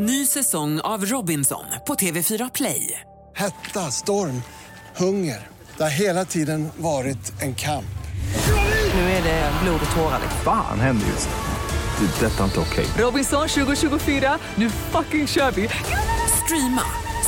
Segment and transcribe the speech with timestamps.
[0.00, 3.00] Ny säsong av Robinson på TV4 Play.
[3.36, 4.42] Hetta, storm,
[4.96, 5.46] hunger.
[5.76, 7.98] Det har hela tiden varit en kamp.
[8.94, 10.20] Nu är det blod och tårar.
[10.44, 12.06] Fan händer just nu.
[12.06, 12.26] Det.
[12.26, 12.86] är Detta är inte okej.
[12.98, 15.68] Robinson 2024, nu fucking kör vi!
[16.44, 16.82] Streama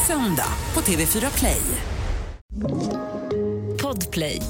[0.07, 1.63] söndag på TV4 Play.
[3.83, 4.43] Podplay.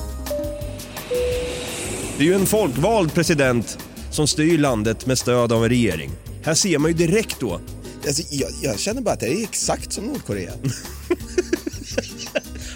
[2.17, 3.79] Det är ju en folkvald president
[4.11, 6.11] som styr landet med stöd av en regering.
[6.45, 7.61] Här ser man ju direkt då.
[8.07, 10.53] Alltså, jag, jag känner bara att det är exakt som Nordkorea.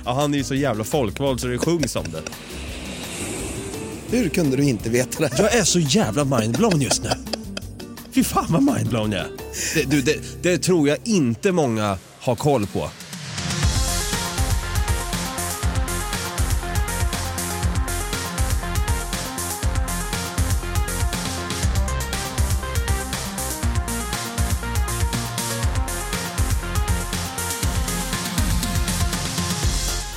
[0.04, 2.22] Ja, han är ju så jävla folkvald så det sjungs om det.
[4.16, 5.30] Hur kunde du inte veta det?
[5.38, 7.10] Jag är så jävla mindblown just nu.
[8.12, 9.30] Fy fan vad mindblown jag är.
[9.74, 12.90] Det, du, det, det tror jag inte många har koll på.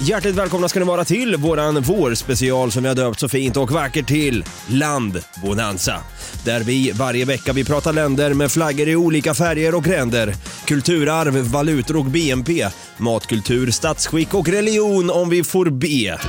[0.07, 3.71] Hjärtligt välkomna ska ni vara till våran vårspecial som vi har döpt så fint och
[3.71, 6.01] vackert till Land Bonanza.
[6.45, 10.33] Där vi varje vecka vi pratar länder med flaggor i olika färger och gränder.
[10.65, 16.19] Kulturarv, valutor och BNP, matkultur, statsskick och religion om vi får be.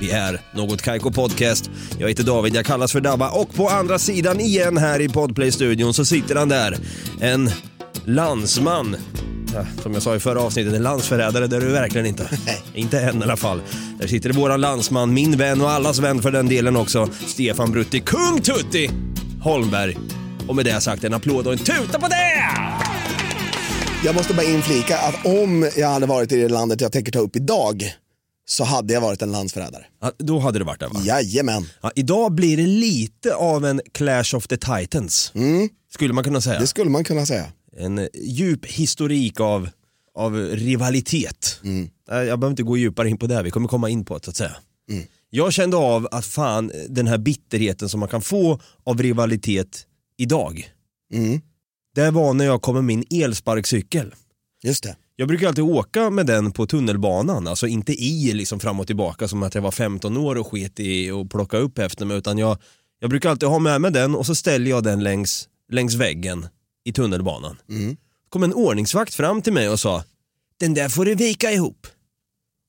[0.00, 1.70] Vi är Något Kaiko Podcast.
[1.98, 5.94] Jag heter David, jag kallas för Dabba och på andra sidan igen här i Podplay-studion
[5.94, 6.76] så sitter han där.
[7.20, 7.50] En
[8.04, 8.96] landsman
[9.82, 12.30] som jag sa i förra avsnittet, en landsförrädare det är du verkligen inte.
[12.74, 13.62] inte än i alla fall.
[13.98, 18.00] Där sitter våran landsman, min vän och allas vän för den delen också, Stefan Brutti,
[18.00, 18.90] kung Tutti
[19.42, 19.96] Holmberg.
[20.48, 22.50] Och med det sagt, en applåd och en tuta på det!
[24.04, 27.18] Jag måste bara inflika att om jag hade varit i det landet jag tänker ta
[27.18, 27.92] upp idag
[28.48, 29.84] så hade jag varit en landsförrädare.
[30.02, 31.00] Ja, då hade det varit det va?
[31.04, 35.32] Jajamän, Ja, idag blir det lite av en Clash of the Titans.
[35.92, 36.60] Skulle man kunna säga.
[36.60, 37.44] det skulle man kunna säga.
[37.80, 39.68] En djup historik av,
[40.14, 41.60] av rivalitet.
[42.10, 44.18] Eh, Jag behöver inte gå djupare in på det, här, vi kommer komma in på
[44.18, 44.56] det så att säga.
[45.30, 49.86] Jag kände av att fan, den här bitterheten som man kan få av rivalitet
[50.18, 50.70] idag.
[51.14, 51.40] Mm.
[51.94, 54.14] Det var när jag kom med min elsparkcykel.
[54.62, 54.96] Just det.
[55.16, 59.28] Jag brukar alltid åka med den på tunnelbanan, alltså inte i liksom fram och tillbaka
[59.28, 62.38] som att jag var 15 år och sket i att plocka upp efter mig utan
[62.38, 62.58] jag,
[63.00, 66.46] jag brukar alltid ha med mig den och så ställer jag den längs, längs väggen
[66.84, 67.56] i tunnelbanan.
[67.68, 67.96] Mm.
[68.28, 70.04] kom en ordningsvakt fram till mig och sa
[70.60, 71.86] den där får du vika ihop.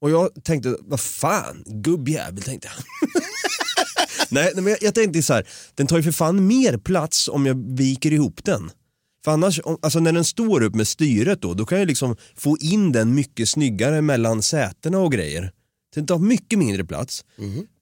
[0.02, 3.10] Och jag tänkte, vad fan, gubbjävel tänkte jag.
[4.30, 7.46] nej, men jag, jag tänkte så här, den tar ju för fan mer plats om
[7.46, 8.72] jag viker ihop den.
[9.24, 12.58] För annars, alltså när den står upp med styret då, då kan jag liksom få
[12.58, 15.52] in den mycket snyggare mellan sätena och grejer.
[15.96, 17.26] Den tar mycket mindre plats.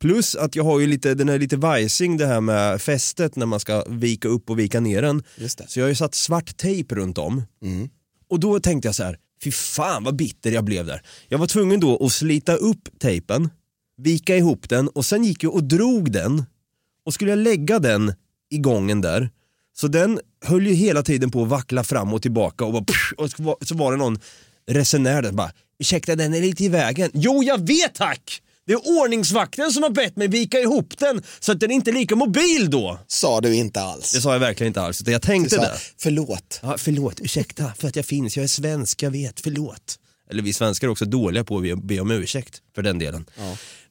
[0.01, 3.45] Plus att jag har ju lite, den är lite vajsing det här med fästet när
[3.45, 5.23] man ska vika upp och vika ner den.
[5.69, 7.43] Så jag har ju satt svart tejp runt om.
[8.29, 11.01] Och då tänkte jag så här, fy fan vad bitter jag blev där.
[11.27, 13.49] Jag var tvungen då att slita upp tejpen,
[13.97, 16.43] vika ihop den och sen gick jag och drog den
[17.05, 18.13] och skulle jag lägga den
[18.49, 19.29] i gången där
[19.77, 23.13] så den höll ju hela tiden på att vackla fram och tillbaka och, bara, pff,
[23.17, 23.31] och
[23.67, 24.19] så var- det någon
[24.67, 27.11] resenär där bara ursäkta den är lite i vägen.
[27.13, 28.41] Jo jag vet tack!
[28.65, 31.93] Det är ordningsvakten som har bett mig vika ihop den så att den inte är
[31.93, 32.99] lika mobil då.
[33.07, 34.11] Sa du inte alls.
[34.11, 35.77] Det sa jag verkligen inte alls utan jag Du tänkte sa, det.
[35.97, 36.59] förlåt.
[36.63, 39.99] Ja, förlåt, ursäkta för att jag finns, jag är svensk, jag vet, förlåt.
[40.31, 43.25] Eller vi svenskar är också dåliga på att be- om ursäkt för den delen.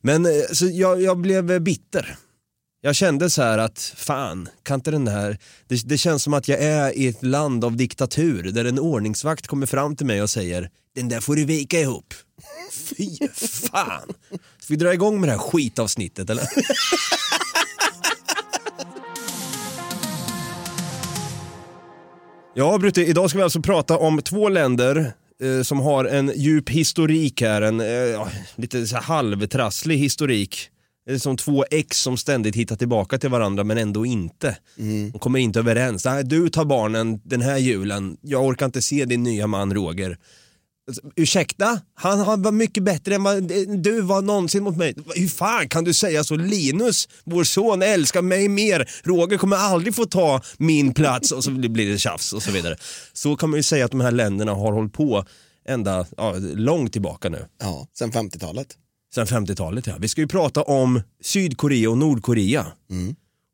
[0.01, 2.17] Men eh, så jag, jag blev eh, bitter.
[2.81, 5.39] Jag kände så här att fan, kan inte den här,
[5.69, 9.47] det, det känns som att jag är i ett land av diktatur där en ordningsvakt
[9.47, 12.15] kommer fram till mig och säger den där får du vika ihop.
[12.73, 13.29] Fy
[13.73, 14.13] fan.
[14.59, 16.45] Ska vi dra igång med det här skitavsnittet eller?
[22.55, 26.71] Ja, Brutti, idag ska vi alltså prata om två länder eh, som har en djup
[26.71, 30.71] historik här, en eh, lite så halvtrasslig historik.
[31.07, 34.57] Det är som två ex som ständigt hittar tillbaka till varandra men ändå inte.
[35.13, 36.05] De kommer inte överens.
[36.05, 40.19] Nej, du tar barnen den här julen, jag orkar inte se din nya man Roger.
[40.89, 41.81] Alltså, Ursäkta?
[41.95, 43.43] Han, han var mycket bättre än vad
[43.83, 44.95] du var någonsin mot mig.
[45.15, 46.37] Hur fan kan du säga så?
[46.37, 48.91] Linus, vår son, älskar mig mer.
[49.03, 52.77] Roger kommer aldrig få ta min plats och så blir det tjafs och så vidare.
[53.13, 55.25] Så kan man ju säga att de här länderna har hållit på
[55.69, 57.47] ända ja, långt tillbaka nu.
[57.61, 58.77] Ja, sen 50-talet.
[59.15, 59.95] Sen 50-talet ja.
[59.99, 62.67] Vi ska ju prata om Sydkorea och Nordkorea.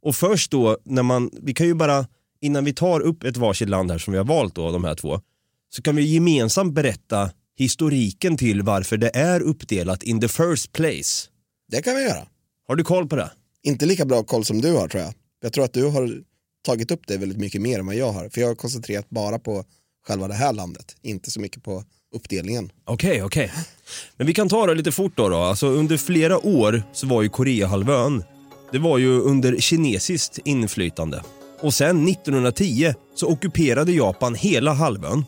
[0.02, 2.06] Och först då, när man, vi kan ju bara,
[2.40, 4.94] innan vi tar upp ett varsitt land här som vi har valt då, de här
[4.94, 5.20] två,
[5.74, 11.28] så kan vi gemensamt berätta historiken till varför det är uppdelat in the first place.
[11.70, 12.26] Det kan vi göra.
[12.68, 13.30] Har du koll på det?
[13.62, 15.14] Inte lika bra koll som du har tror jag.
[15.42, 16.22] Jag tror att du har
[16.64, 18.28] tagit upp det väldigt mycket mer än vad jag har.
[18.28, 19.64] För jag har koncentrerat bara på
[20.06, 21.84] själva det här landet, inte så mycket på
[22.14, 22.72] uppdelningen.
[22.84, 23.52] Okej, okej.
[24.16, 25.28] Men vi kan ta det lite fort då.
[25.28, 25.36] då.
[25.36, 28.24] Alltså, under flera år så var ju Koreahalvön,
[28.72, 31.22] det var ju under kinesiskt inflytande.
[31.60, 35.24] Och sen 1910 så ockuperade Japan hela halvön.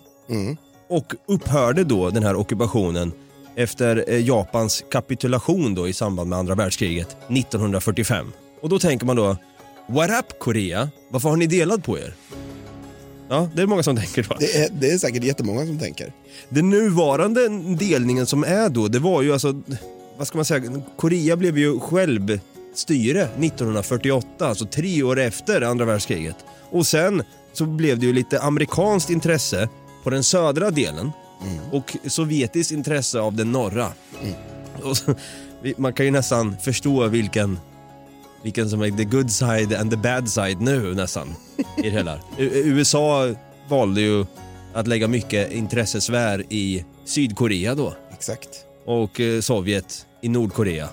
[0.88, 3.12] Och upphörde då den här ockupationen
[3.56, 8.32] efter eh, Japans kapitulation då i samband med andra världskriget 1945.
[8.61, 9.37] Och då tänker man då,
[9.87, 10.90] what up Korea?
[11.08, 12.14] Varför har ni delat på er?
[13.28, 14.37] Ja, det är många som tänker då.
[14.38, 16.12] Det är, det är säkert jättemånga som tänker.
[16.49, 17.49] Den nuvarande
[17.79, 19.62] delningen som är då, det var ju alltså,
[20.19, 26.37] vad ska man säga, Korea blev ju självstyre 1948, alltså tre år efter andra världskriget.
[26.70, 27.22] Och sen
[27.52, 29.69] så blev det ju lite amerikanskt intresse
[30.06, 31.12] på den södra delen
[31.70, 33.93] och sovjetiskt intresse av den norra.
[34.82, 35.14] Och så,
[35.76, 37.58] man kan ju nästan förstå vilken
[38.43, 41.35] vilken som är the good side and the bad side nu nästan
[41.85, 42.19] i hela.
[42.38, 43.35] USA
[43.69, 44.26] valde ju
[44.75, 48.49] att lägga mycket intressesfär i Sydkorea då Exakt.
[48.85, 50.88] och eh, Sovjet i Nordkorea.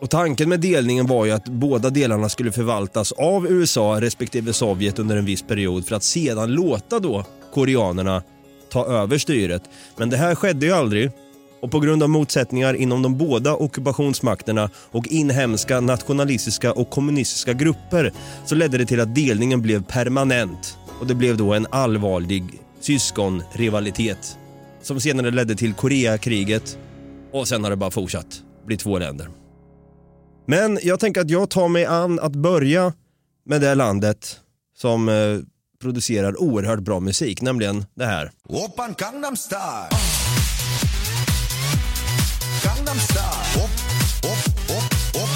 [0.00, 4.98] Och tanken med delningen var ju att båda delarna skulle förvaltas av USA respektive Sovjet
[4.98, 7.24] under en viss period för att sedan låta då
[7.54, 8.22] koreanerna
[8.72, 9.62] ta över styret.
[9.96, 11.10] Men det här skedde ju aldrig
[11.60, 18.12] och på grund av motsättningar inom de båda ockupationsmakterna och inhemska nationalistiska och kommunistiska grupper
[18.46, 24.38] så ledde det till att delningen blev permanent och det blev då en allvarlig syskonrivalitet
[24.82, 26.78] som senare ledde till Koreakriget
[27.32, 29.28] och sen har det bara fortsatt bli två länder.
[30.46, 32.92] Men jag tänker att jag tar mig an att börja
[33.44, 34.40] med det landet
[34.76, 35.14] som eh,
[35.82, 38.30] producerar oerhört bra musik, nämligen det här.
[38.48, 39.88] Open Gangnam Style.
[42.64, 43.64] Gangnam Style.
[43.64, 43.70] Op,
[44.24, 44.84] op, op,
[45.22, 45.30] op.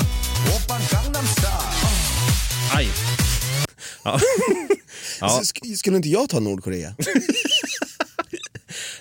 [0.54, 1.88] Open Gangnam Style.
[2.74, 2.88] Aj.
[4.04, 4.20] Ja.
[5.20, 5.26] ja.
[5.26, 6.94] Alltså, skulle inte jag ta Nordkorea?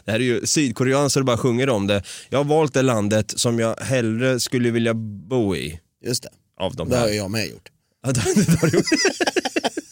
[0.05, 2.03] Det här är ju Sydkorean så det bara sjunger om det.
[2.29, 4.93] Jag har valt det landet som jag hellre skulle vilja
[5.29, 5.79] bo i.
[6.05, 6.29] Just det.
[6.59, 7.03] Av de det här.
[7.03, 7.69] har jag med gjort.
[8.03, 8.85] Ja, det, det har du gjort.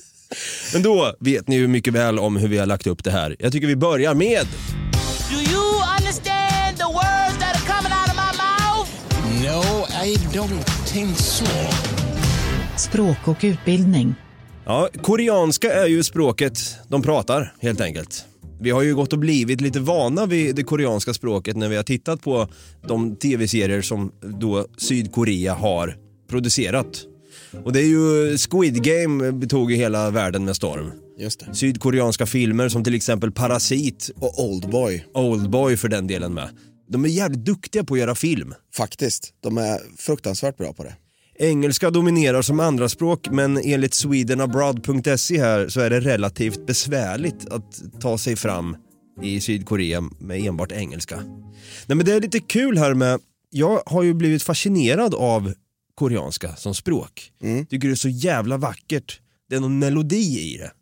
[0.73, 3.35] Men då vet ni ju mycket väl om hur vi har lagt upp det här.
[3.39, 4.47] Jag tycker vi börjar med
[5.29, 5.63] Do you
[5.99, 8.89] understand the words that are coming out of my mouth?
[9.43, 11.45] No, I don't think so
[12.77, 14.15] Språk och utbildning.
[14.65, 18.25] Ja, koreanska är ju språket de pratar helt enkelt.
[18.61, 21.83] Vi har ju gått och blivit lite vana vid det koreanska språket när vi har
[21.83, 22.47] tittat på
[22.87, 25.97] de tv-serier som då Sydkorea har
[26.29, 27.05] producerat.
[27.63, 30.91] Och det är ju Squid Game tog ju hela världen med storm.
[31.19, 31.55] Just det.
[31.55, 36.49] Sydkoreanska filmer som till exempel Parasit, Och Oldboy, Oldboy för den delen med.
[36.89, 38.53] De är jävligt duktiga på att göra film.
[38.75, 39.33] faktiskt.
[39.43, 40.95] De är fruktansvärt bra på det.
[41.39, 48.17] Engelska dominerar som andraspråk men enligt swedenabroad.se här så är det relativt besvärligt att ta
[48.17, 48.75] sig fram
[49.21, 51.15] i Sydkorea med enbart engelska.
[51.85, 55.53] Nej men det är lite kul här med, jag har ju blivit fascinerad av
[55.94, 57.32] koreanska som språk.
[57.70, 59.20] Tycker det är så jävla vackert.
[59.48, 60.16] Det är någon melodi
[60.54, 60.72] i det.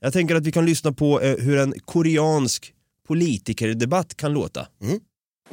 [0.00, 2.72] Jag tänker att vi kan lyssna på eh, hur en koreansk
[3.08, 4.68] politikerdebatt kan låta.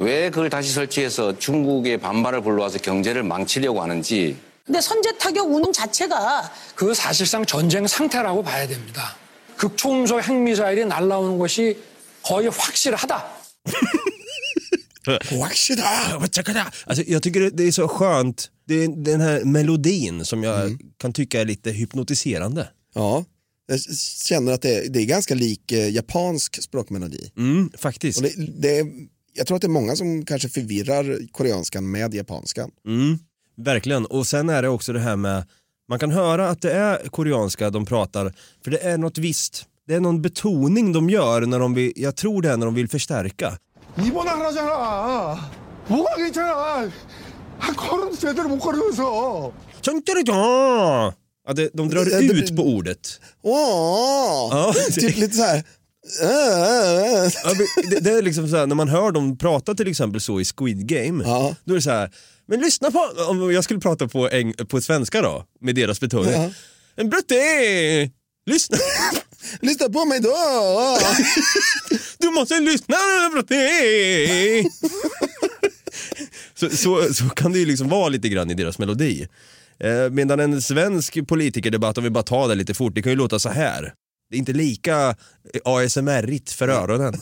[0.00, 6.52] 왜 그걸 다시 설치해서 중국의 반발을 불러와서 경제를 망치려고 하는지 근데 선제 타격 운동 자체가
[6.76, 9.16] 그 사실상 전쟁 상태라고 봐야 됩니다.
[9.56, 11.76] 극초음속 핵미사일이 날라오는 것이
[12.22, 13.38] 거의 확실하다.
[15.32, 16.18] Washida!
[16.86, 20.77] Alltså, jag tycker det- det är så skönt, det är den här melodin som jag
[20.97, 22.67] kan tycka är lite hypnotiserande.
[22.95, 23.25] Ja,
[23.67, 23.79] jag
[24.27, 27.31] känner att det är, det är ganska lik eh, japansk språkmelodi.
[27.37, 28.17] Mm, faktiskt.
[28.17, 28.85] Och det, det är,
[29.33, 32.71] jag tror att det är många som kanske förvirrar koreanskan med japanskan.
[32.87, 33.19] Mm,
[33.57, 34.05] verkligen.
[34.05, 35.43] Och sen är det också det här med,
[35.89, 39.95] man kan höra att det är koreanska de pratar, för det är något visst, det
[39.95, 42.89] är någon betoning de gör när de vill, jag tror det är när de vill
[42.89, 43.57] förstärka.
[47.52, 49.52] 이번 하나잖아 뭐가 괜찮아 한 걸음도 제대로 못 걸으면서
[49.82, 51.12] Tjong-tjong-tjong!
[51.48, 53.20] Ja, det, de drar Det- det- ut på ordet.
[53.42, 54.48] Åh!
[54.52, 54.72] Ja.
[54.94, 55.62] Typ lite så här.
[56.22, 57.30] äh, äh.
[57.44, 60.20] Ja, men det, det är liksom så här, när man hör dem prata till exempel
[60.20, 61.54] så i Squid Game, Ja.
[61.64, 62.10] då är det så här,
[62.48, 62.98] men lyssna på,
[63.30, 66.32] om jag skulle prata på, eng, på svenska då, med deras betoning.
[66.32, 66.50] Ja.
[66.96, 68.10] En Brutte!
[68.46, 68.78] Lyssna!
[69.60, 70.34] Lyssna på mig då!
[72.18, 72.96] Du måste lyssna
[73.32, 73.54] Brutte!
[76.69, 79.27] Så, så, så kan det ju liksom vara lite grann i deras melodi.
[79.79, 83.15] Eh, medan en svensk politikerdebatt, om vi bara tar det lite fort, det kan ju
[83.17, 83.93] låta så här.
[84.29, 85.15] Det är inte lika
[85.65, 87.13] ASMR-igt för öronen.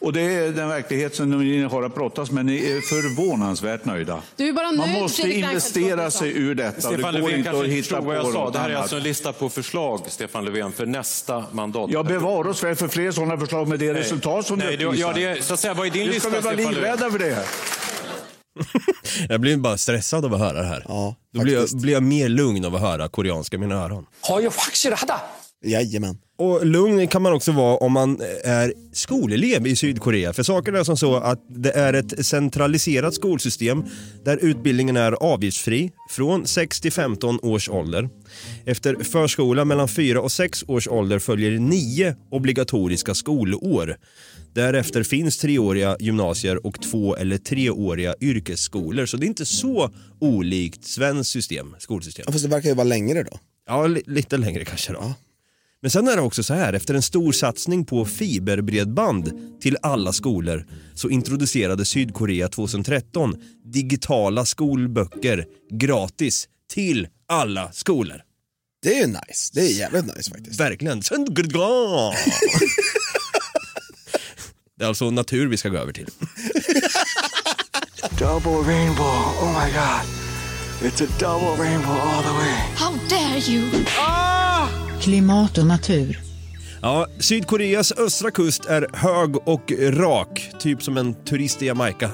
[0.00, 2.46] Och det är den verklighet som ni har att brottas med.
[2.46, 4.22] Ni är förvånansvärt nöjda.
[4.36, 6.80] Du är bara Man nöjd, måste Fredrik investera Reinfeldt, sig ur detta.
[6.80, 8.44] Stefan det går Löfven inte att hitta vad jag på sa.
[8.44, 11.90] något Det här är alltså en lista på förslag, Stefan Löfven, för nästa mandat.
[11.90, 14.02] Jag bevar oss väl för fler sådana förslag med det Nej.
[14.02, 15.08] resultat som Nej, du uppvisar.
[15.08, 16.74] ja, det är- så att säga, vad är din Nu lista, ska vi vara Stefan
[16.74, 16.90] Löfven?
[16.98, 17.44] livrädda för det.
[19.28, 20.84] jag blir bara stressad av att höra det här.
[20.88, 24.06] Ja, Då blir jag, blir jag mer lugn av att höra koreanska i mina öron.
[25.64, 26.18] Jajamän.
[26.38, 30.32] Och lugn kan man också vara om man är skolelev i Sydkorea.
[30.32, 33.84] För saken är som så att det är ett centraliserat skolsystem
[34.24, 38.08] där utbildningen är avgiftsfri från 6 till 15 års ålder.
[38.66, 43.96] Efter förskola mellan 4 och 6 års ålder följer 9 obligatoriska skolår.
[44.54, 49.06] Därefter finns treåriga gymnasier och två eller treåriga yrkesskolor.
[49.06, 49.90] Så det är inte så
[50.20, 52.24] olikt svenskt system, skolsystem.
[52.26, 53.38] Ja, fast det verkar ju vara längre då.
[53.66, 55.12] Ja, li- lite längre kanske då.
[55.82, 60.12] Men sen är det också så här, efter en stor satsning på fiberbredband till alla
[60.12, 68.22] skolor så introducerade Sydkorea 2013 digitala skolböcker gratis till alla skolor.
[68.82, 69.50] Det är ju nice.
[69.52, 70.60] Det är jävligt nice faktiskt.
[70.60, 71.02] Verkligen.
[74.78, 76.06] Det är alltså natur vi ska gå över till.
[78.18, 79.04] Double rainbow.
[79.42, 80.04] Oh my god.
[80.82, 82.54] It's a double rainbow all the way.
[82.76, 83.64] How dare you!
[85.00, 86.20] Klimat och natur.
[86.82, 92.10] Ja, Sydkoreas östra kust är hög och rak, typ som en turist i Jamaica.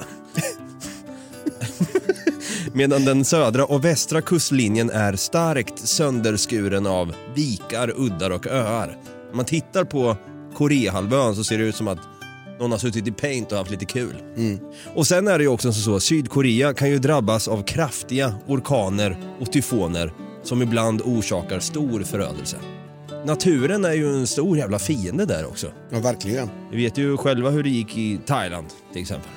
[2.73, 8.97] Medan den södra och västra kustlinjen är starkt sönderskuren av vikar, uddar och öar.
[9.31, 10.17] Om man tittar på
[10.55, 12.14] Koreahalvön så ser det ut som att
[12.59, 14.15] någon har suttit i paint och haft lite kul.
[14.95, 19.51] Och sen är det ju också så, Sydkorea kan ju drabbas av kraftiga orkaner och
[19.51, 22.57] tyfoner som ibland orsakar stor förödelse.
[23.25, 25.71] Naturen är ju en stor jävla fiende där också.
[25.91, 26.49] Ja, verkligen.
[26.71, 29.29] Vi vet ju själva hur det gick i Thailand till exempel.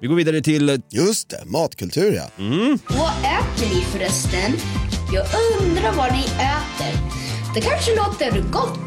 [0.00, 0.82] Vi går vidare till...
[0.90, 2.24] Just det, matkultur ja.
[2.88, 4.52] Vad äter ni förresten?
[5.12, 5.26] Jag
[5.60, 7.00] undrar vad ni äter.
[7.54, 8.78] Det kanske låter gott.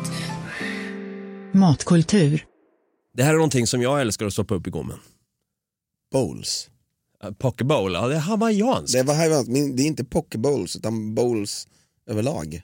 [1.53, 2.48] Matkultur.
[3.19, 4.99] Det här är någonting som jag älskar att stoppa upp i gommen.
[6.11, 6.69] Bowls.
[7.23, 8.93] Uh, Pokeball, ja det är hawaiianskt.
[8.93, 11.67] Det, var men det är inte pokebowls utan bowls
[12.07, 12.61] överlag.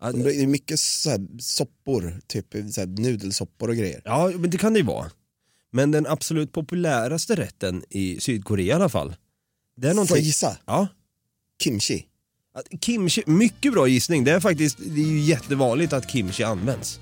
[0.00, 4.02] Ja, Det är mycket så här soppor, typ så här nudelsoppor och grejer.
[4.04, 5.10] Ja, men det kan det ju vara.
[5.72, 9.16] Men den absolut populäraste rätten i Sydkorea i alla fall.
[9.76, 10.16] Det är Får någonting...
[10.16, 10.56] jag gissa?
[10.66, 10.88] Ja.
[11.62, 12.06] Kimchi.
[12.80, 14.24] Kimchi, mycket bra gissning.
[14.24, 17.00] Det är faktiskt det är ju jättevanligt att kimchi används.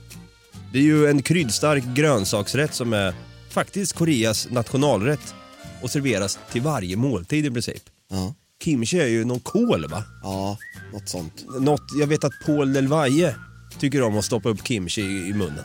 [0.73, 3.15] Det är ju en kryddstark grönsaksrätt som är
[3.51, 5.35] faktiskt Koreas nationalrätt
[5.83, 7.83] och serveras till varje måltid i princip.
[8.11, 8.35] Ja.
[8.65, 10.05] Kimchi är ju någon kål va?
[10.23, 10.59] Ja,
[10.93, 11.45] något sånt.
[11.61, 13.35] Något, jag vet att Paul Delvaye
[13.79, 15.65] tycker om att stoppa upp kimchi i, i munnen.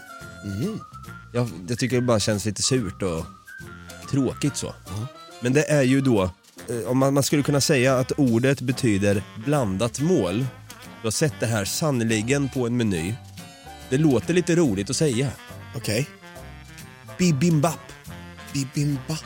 [1.33, 3.25] Jag, jag tycker det bara känns lite surt och
[4.11, 4.73] tråkigt så.
[5.41, 6.23] Men det är ju då,
[6.69, 10.45] eh, om man, man skulle kunna säga att ordet betyder blandat mål.
[11.01, 13.13] Du har sett det här sannoliken på en meny.
[13.93, 15.29] Det låter lite roligt att säga.
[15.75, 16.07] Okej.
[17.17, 17.79] Bibimbap.
[18.53, 19.17] Bibimba.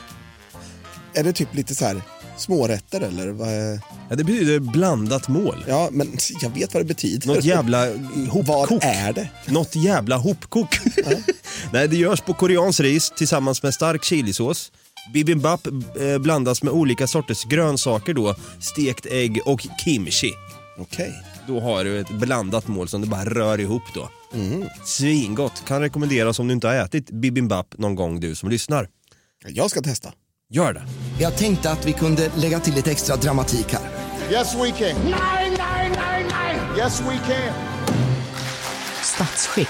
[1.14, 2.02] Är det typ lite så här
[2.36, 3.28] smårätter eller?
[3.28, 3.80] Vad är...
[4.10, 5.64] Ja, det betyder blandat mål.
[5.68, 7.26] Ja, men jag vet vad det betyder.
[7.28, 7.86] Något jävla
[8.30, 8.70] hopkok.
[8.70, 9.28] Vad är det?
[9.46, 10.80] Något jävla hopkok.
[11.72, 14.72] Nej, det görs på koreansk ris tillsammans med stark chilisås.
[15.12, 20.32] Bibimbap eh, blandas med olika sorters grönsaker då, stekt ägg och kimchi.
[20.78, 21.12] Okej.
[21.46, 24.08] Då har du ett blandat mål som du bara rör ihop då.
[24.84, 25.62] Svingott.
[25.66, 28.88] Kan rekommenderas om du inte har ätit bibimbap någon gång du som lyssnar.
[29.46, 30.12] Jag ska testa.
[30.50, 30.82] Gör det.
[31.20, 33.82] Jag tänkte att vi kunde lägga till lite extra dramatik här.
[34.32, 35.02] Yes, we can.
[35.04, 36.58] Nej, nej, nej, nej.
[36.78, 37.54] Yes, we can.
[39.02, 39.68] Statsskick.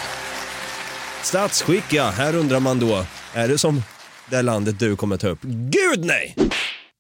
[1.23, 3.83] Statsskick ja, här undrar man då, är det som
[4.31, 5.43] det landet du kommer ta upp?
[5.43, 6.35] Gud nej!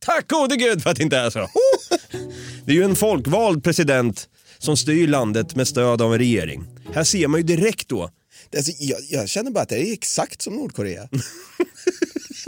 [0.04, 1.48] Tack gode gud för att det inte är så.
[2.64, 6.64] Det är ju en folkvald president som styr landet med stöd av en regering.
[6.92, 8.10] Här ser man ju direkt då.
[8.56, 11.08] Alltså, jag, jag känner bara att det är exakt som Nordkorea.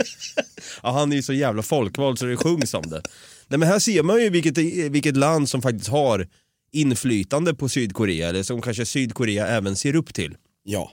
[0.83, 3.01] Ja, han är ju så jävla folkvald så det sjungs om det.
[3.47, 4.57] Nej men här ser man ju vilket,
[4.91, 6.27] vilket land som faktiskt har
[6.71, 10.35] inflytande på Sydkorea, eller som kanske Sydkorea även ser upp till.
[10.63, 10.91] Ja.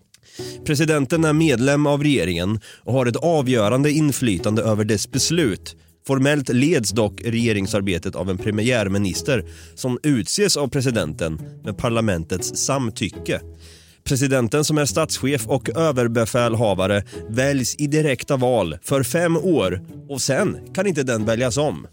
[0.64, 5.76] Presidenten är medlem av regeringen och har ett avgörande inflytande över dess beslut.
[6.09, 13.41] Formellt leds dock regeringsarbetet av en premiärminister som utses av presidenten med parlamentets samtycke.
[14.05, 20.57] Presidenten som är statschef och överbefälhavare väljs i direkta val för fem år och sen
[20.75, 21.87] kan inte den väljas om.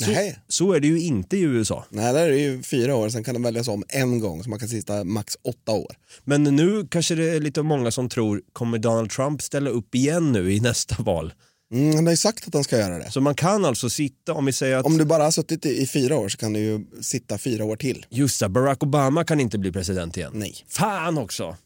[0.00, 0.38] Så, Nej.
[0.48, 1.84] så är det ju inte i USA.
[1.88, 4.50] Nej, där är det ju fyra år, sen kan den väljas om en gång så
[4.50, 5.96] man kan sitta max åtta år.
[6.24, 10.32] Men nu kanske det är lite många som tror, kommer Donald Trump ställa upp igen
[10.32, 11.32] nu i nästa val?
[11.72, 13.10] Mm, han har ju sagt att han ska göra det.
[13.10, 14.86] Så man kan alltså sitta, om vi säger att...
[14.86, 17.64] Om du bara har suttit i, i fyra år så kan du ju sitta fyra
[17.64, 18.06] år till.
[18.10, 20.32] Just det, Barack Obama kan inte bli president igen.
[20.34, 20.64] Nej.
[20.68, 21.56] Fan också!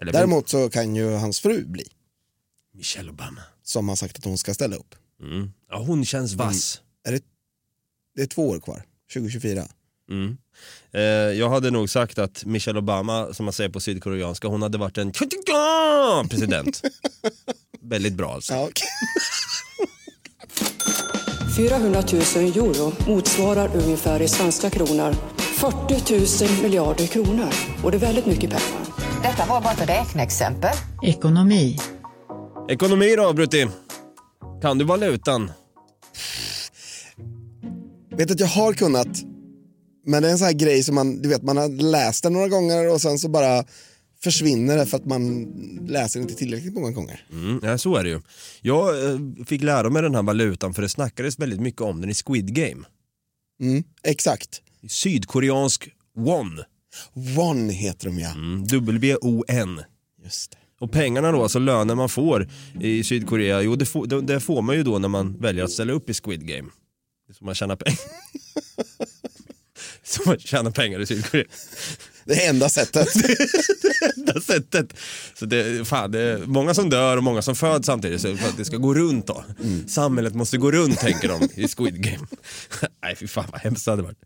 [0.00, 1.84] Eller, Däremot så kan ju hans fru bli,
[2.74, 3.40] Michelle Obama.
[3.62, 4.94] som har sagt att hon ska ställa upp.
[5.22, 5.50] Mm.
[5.70, 6.80] Ja, hon känns vass.
[7.04, 7.22] Är det,
[8.16, 8.82] det är två år kvar,
[9.14, 9.68] 2024.
[10.10, 10.36] Mm.
[10.92, 11.02] Eh,
[11.38, 14.98] jag hade nog sagt att Michelle Obama, som man säger på sydkoreanska, hon hade varit
[14.98, 15.12] en
[16.30, 16.82] president.
[17.82, 18.54] Väldigt bra alltså.
[18.54, 18.88] Ja, okej.
[21.56, 27.48] 400 000 euro motsvarar ungefär i svenska kronor 40 000 miljarder kronor.
[27.82, 28.84] Och det är väldigt mycket pengar.
[29.22, 30.74] Detta var bara ett räkneexempel.
[31.02, 31.78] Ekonomi.
[32.68, 33.68] Ekonomi då, Brutti?
[34.62, 35.52] Kan du valutan?
[38.16, 39.08] Vet att jag har kunnat,
[40.04, 42.32] men det är en sån här grej som man, du vet, man har läst den
[42.32, 43.64] några gånger och sen så bara
[44.24, 45.46] försvinner det för att man
[45.88, 47.26] läser inte tillräckligt många gånger.
[47.32, 48.20] Mm, ja, så är det ju.
[48.60, 52.10] Jag eh, fick lära mig den här valutan för det snackades väldigt mycket om den
[52.10, 52.84] i Squid Game.
[53.60, 54.62] Mm, exakt.
[54.88, 56.62] Sydkoreansk won.
[57.12, 58.30] Won heter de ja.
[58.32, 59.80] Mm, W-O-N.
[60.24, 60.56] Just det.
[60.80, 62.48] Och pengarna då, alltså lönen man får
[62.80, 65.70] i Sydkorea, jo det får, det, det får man ju då när man väljer att
[65.70, 66.68] ställa upp i Squid Game.
[67.38, 67.98] Så man tjänar pengar.
[70.04, 71.44] Så man tjänar pengar i Sydkorea.
[72.24, 73.08] Det är enda sättet.
[74.16, 74.96] enda sättet.
[75.34, 78.48] Så det, fan, det är många som dör och många som föds samtidigt så för
[78.48, 79.44] att det ska gå runt då.
[79.86, 82.26] Samhället måste gå runt tänker de i Squid Game.
[83.02, 84.18] Nej fy fan vad hemskt det hade varit.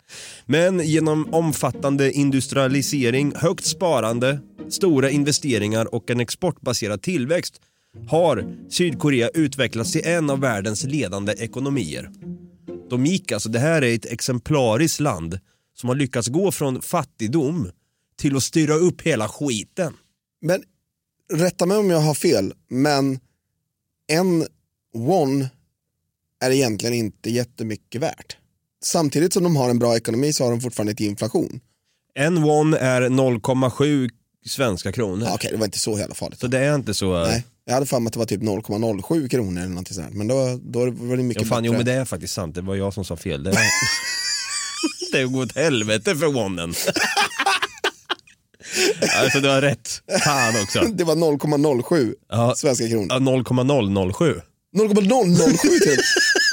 [0.46, 7.60] Men genom omfattande industrialisering, högt sparande, stora investeringar och en exportbaserad tillväxt
[8.08, 12.10] har Sydkorea utvecklats till en av världens ledande ekonomier.
[12.90, 15.38] De gick alltså, det här är ett exemplariskt land
[15.80, 17.70] som har lyckats gå från fattigdom
[18.16, 19.96] till att styra upp hela skiten.
[20.40, 20.62] Men
[21.32, 23.20] rätta mig om jag har fel, men
[24.12, 24.46] en
[24.94, 25.46] won
[26.40, 28.36] är egentligen inte jättemycket värt.
[28.84, 31.60] Samtidigt som de har en bra ekonomi så har de fortfarande ett inflation.
[32.14, 34.10] En won är 0,7
[34.46, 35.26] svenska kronor.
[35.26, 36.40] Ja, Okej, det var inte så jävla farligt.
[36.40, 37.24] Så det är inte så...
[37.24, 40.14] Nej, jag hade för mig att det var typ 0,07 kronor eller någonting sånt.
[40.14, 41.84] Men då, då var det mycket Ja, fan, jo bättre.
[41.84, 43.42] men det är faktiskt sant, det var jag som sa fel.
[43.42, 43.56] Det, är...
[45.12, 46.74] det går åt helvete för wonen.
[49.22, 49.88] alltså du har rätt.
[50.24, 50.80] Fan också.
[50.80, 52.54] Det var 0,07 Ja.
[52.56, 53.06] svenska kronor.
[53.10, 54.40] Ja, 0,007.
[54.76, 55.98] 0,007 till.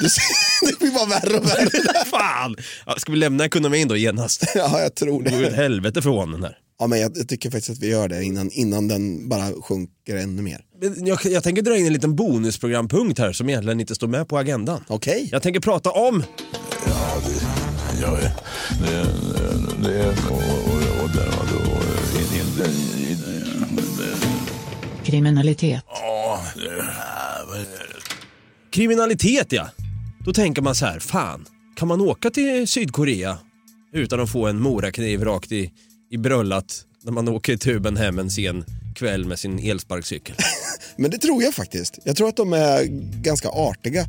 [0.00, 0.22] Du ser,
[0.66, 2.04] det blir bara värre och värre.
[2.10, 2.56] Fan!
[2.86, 4.44] Ja, ska vi lämna ekonomin då genast?
[4.54, 5.56] Ja, jag tror Det går åt det.
[5.56, 6.58] helvete för wonen här.
[6.78, 10.16] Ja, men jag, jag tycker faktiskt att vi gör det innan, innan den bara sjunker
[10.16, 10.60] ännu mer.
[10.96, 14.38] Jag, jag tänker dra in en liten bonusprogrampunkt här som egentligen inte står med på
[14.38, 14.84] agendan.
[14.88, 15.28] Okej.
[15.32, 16.24] Jag tänker prata om
[16.86, 17.32] Ja, det,
[18.02, 18.32] ja, det,
[18.82, 21.10] det, det och, och, och,
[25.04, 25.82] Kriminalitet.
[25.88, 26.40] ja,
[28.70, 29.68] kriminalitet ja.
[30.24, 33.38] Då tänker man så här, fan, kan man åka till Sydkorea
[33.92, 35.72] utan att få en morakniv rakt i,
[36.10, 40.36] i bröllat när man åker i tuben hem en sen kväll med sin elsparkcykel?
[40.96, 41.98] Men det tror jag faktiskt.
[42.04, 42.84] Jag tror att de är
[43.22, 44.04] ganska artiga.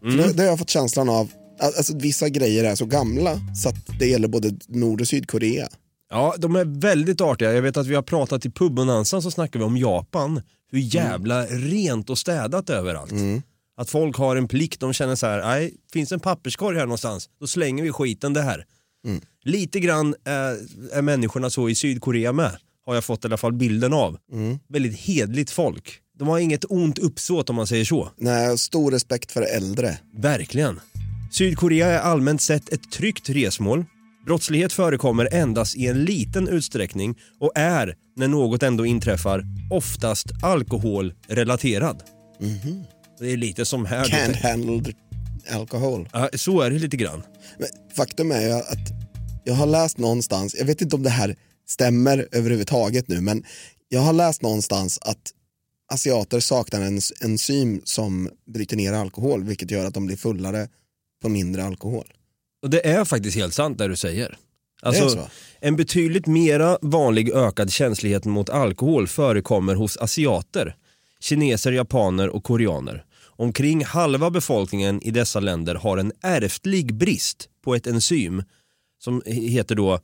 [0.00, 1.30] För det, det har jag fått känslan av.
[1.58, 5.68] Alltså, vissa grejer är så gamla så att det gäller både Nord och Sydkorea.
[6.10, 7.52] Ja, de är väldigt artiga.
[7.52, 10.42] Jag vet att vi har pratat i pubbonansen så snackar vi om Japan.
[10.70, 13.12] Hur jävla rent och städat överallt.
[13.76, 17.28] Att folk har en plikt, de känner så här, nej, finns en papperskorg här någonstans,
[17.40, 18.64] då slänger vi skiten det här.
[19.44, 20.58] Lite grann är,
[20.92, 24.18] är människorna så i Sydkorea med, har jag fått i alla fall bilden av.
[24.68, 26.00] Väldigt hedligt folk.
[26.18, 28.10] De har inget ont uppsåt om man säger så.
[28.16, 29.98] Nej, stor respekt för äldre.
[30.16, 30.80] Verkligen.
[31.38, 33.84] Sydkorea är allmänt sett ett tryggt resmål.
[34.26, 42.02] Brottslighet förekommer endast i en liten utsträckning och är, när något ändå inträffar, oftast alkoholrelaterad.
[43.18, 44.04] Det är lite som här.
[44.04, 44.92] Can't handle the
[45.54, 46.08] alcohol.
[46.12, 47.22] Ja, så är det lite grann.
[47.58, 48.92] Men faktum är ju att
[49.44, 51.36] jag har läst någonstans, jag vet inte om det här
[51.68, 53.44] stämmer överhuvudtaget nu, men
[53.88, 55.32] jag har läst någonstans att
[55.92, 60.68] asiater saknar en enzym som bryter ner alkohol, vilket gör att de blir fullare
[61.22, 62.06] på mindre alkohol.
[62.62, 64.28] Och det är faktiskt helt sant det du säger.
[64.28, 65.28] Det är Alltså, så?
[65.60, 70.76] en betydligt mera vanlig ökad känslighet mot alkohol förekommer hos asiater,
[71.20, 73.04] kineser, japaner och koreaner.
[73.38, 78.42] Omkring halva befolkningen i dessa länder har en ärftlig brist på ett enzym
[78.98, 80.00] som heter då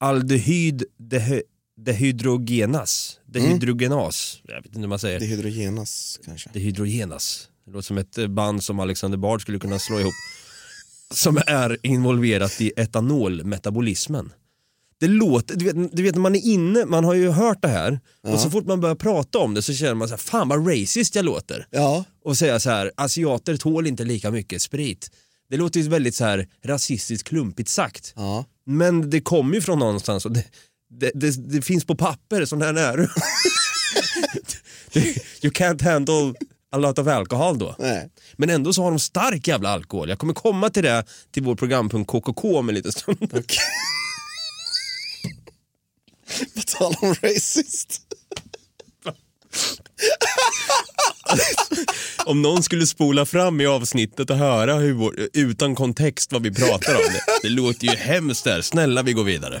[0.00, 1.42] aldehyd dehy-
[1.76, 3.18] dehydrogenas.
[3.26, 4.40] Dehydrogenas.
[4.44, 5.18] Jag vet inte hur man säger.
[5.20, 6.50] Det är hydrogenas kanske.
[6.52, 7.48] Dehydrogenas.
[7.66, 10.12] Det låter som ett band som Alexander Bard skulle kunna slå ihop.
[11.14, 14.32] Som är involverat i etanolmetabolismen.
[15.00, 17.68] Det låter, du vet, du vet när man är inne, man har ju hört det
[17.68, 18.32] här Ja.
[18.32, 20.68] och så fort man börjar prata om det så känner man så här, fan vad
[20.70, 21.66] racist jag låter.
[21.70, 22.04] Ja.
[22.24, 25.10] Och säga så här, asiater tål inte lika mycket sprit.
[25.50, 28.12] Det låter ju väldigt så här rasistiskt klumpigt sagt.
[28.16, 28.44] Ja.
[28.66, 30.44] Men det kommer ju från någonstans och det,
[30.90, 33.08] det, det, det finns på papper, sån här är du.
[35.42, 36.34] you can't handle
[36.72, 37.76] a lot of alcohol då.
[37.78, 38.10] Nej.
[38.36, 40.08] Men ändå så har de stark jävla alkohol.
[40.08, 43.30] Jag kommer komma till det till vår programpunkt KKK om en liten stund.
[46.54, 48.00] På tal om racist.
[52.26, 56.54] om någon skulle spola fram i avsnittet och höra hur vår, utan kontext vad vi
[56.54, 57.02] pratar om.
[57.12, 58.60] Det, det låter ju hemskt där.
[58.60, 59.60] Snälla vi går vidare.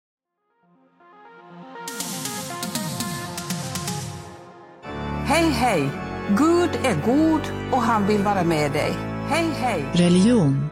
[5.25, 5.89] Hej, hej!
[6.29, 8.93] Gud är god och han vill vara med dig.
[9.29, 9.85] Hej, hej!
[9.93, 10.69] Religion.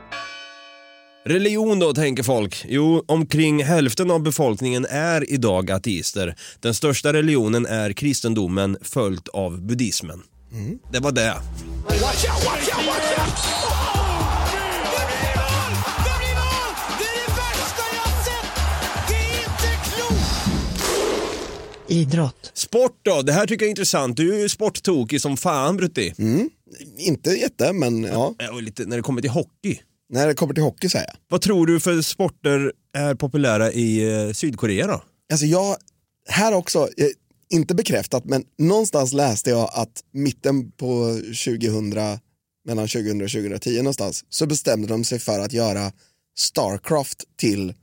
[1.25, 2.65] Religion då, tänker folk.
[2.69, 6.35] Jo, omkring hälften av befolkningen är idag ateister.
[6.59, 10.21] Den största religionen är kristendomen följt av buddhismen.
[10.91, 11.35] Det var det.
[21.89, 22.51] Idrott.
[22.53, 24.17] Sport då, det här tycker jag är intressant.
[24.17, 26.13] Du är ju sporttokig som fan Brutti.
[26.17, 26.49] Mm.
[26.97, 28.35] Inte jätte, men ja.
[28.51, 29.79] Och lite när det kommer till hockey.
[30.09, 31.15] När det kommer till hockey säger jag.
[31.27, 35.03] Vad tror du för sporter är populära i eh, Sydkorea då?
[35.31, 35.77] Alltså jag,
[36.29, 37.07] här också, eh,
[37.49, 41.89] inte bekräftat, men någonstans läste jag att mitten på 2000,
[42.65, 45.91] mellan 2000 och 2010 någonstans, så bestämde de sig för att göra
[46.37, 47.73] Starcraft till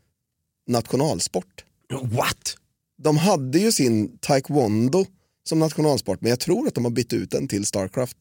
[0.69, 1.64] nationalsport.
[2.03, 2.57] What?
[3.02, 5.06] De hade ju sin taekwondo
[5.48, 8.16] som nationalsport, men jag tror att de har bytt ut den till Starcraft.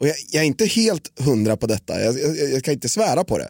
[0.00, 3.24] Och jag, jag är inte helt hundra på detta, jag, jag, jag kan inte svära
[3.24, 3.48] på det.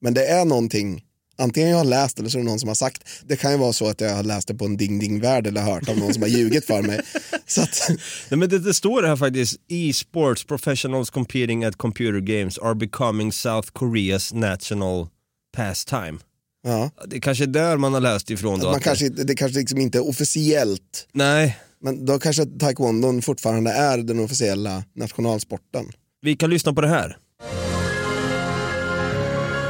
[0.00, 1.04] Men det är någonting,
[1.38, 3.08] antingen jag har läst eller så är det någon som har sagt.
[3.26, 5.46] Det kan ju vara så att jag har läst det på en ding ding värld
[5.46, 7.00] eller hört av någon som har ljugit för mig.
[7.46, 7.88] Så att,
[8.28, 13.32] Nej, men det, det står här faktiskt, e-sports professionals competing at computer games are becoming
[13.32, 15.08] South Koreas national
[15.56, 16.18] pastime.
[16.64, 18.66] Ja, Det är kanske är där man har läst ifrån då.
[18.66, 23.70] man att- kanske, det kanske liksom inte är officiellt, Nej, men då kanske taekwondon fortfarande
[23.72, 25.86] är den officiella nationalsporten.
[26.20, 27.16] vi kan lyssna på det här.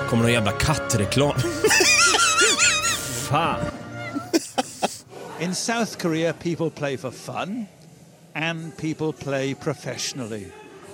[0.08, 1.34] Kommer någon jävla kattreklam.
[3.28, 3.60] Fan.
[5.40, 7.66] In South Korea, people play for fun
[8.34, 10.46] and people play professionally.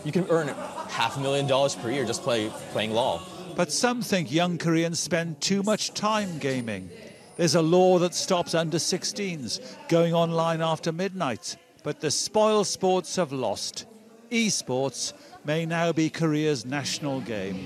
[0.04, 0.48] You can earn
[0.88, 3.20] half a million dollars per year just play, playing law.
[3.56, 6.90] But some think young Koreans spend too much time gaming.
[7.36, 11.56] There's a law that stops under 16s going online after midnight.
[11.84, 13.86] But the spoil sports have lost.
[14.30, 17.58] Esports may now be Korea's national game.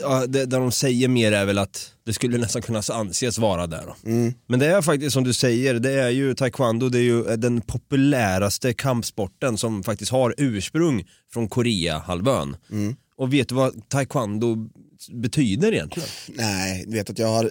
[0.00, 3.66] Ja, det, det de säger mer är väl att det skulle nästan kunna anses vara
[3.66, 3.94] där.
[4.04, 4.34] Mm.
[4.46, 7.60] Men det är faktiskt som du säger, det är ju taekwondo, det är ju den
[7.60, 12.56] populäraste kampsporten som faktiskt har ursprung från Korea-halvön.
[12.70, 12.96] Mm.
[13.16, 14.68] Och vet du vad taekwondo
[15.10, 16.08] betyder egentligen?
[16.28, 17.50] Nej, du vet att jag har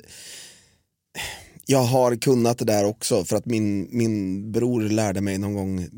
[1.65, 5.89] jag har kunnat det där också för att min, min bror lärde mig någon gång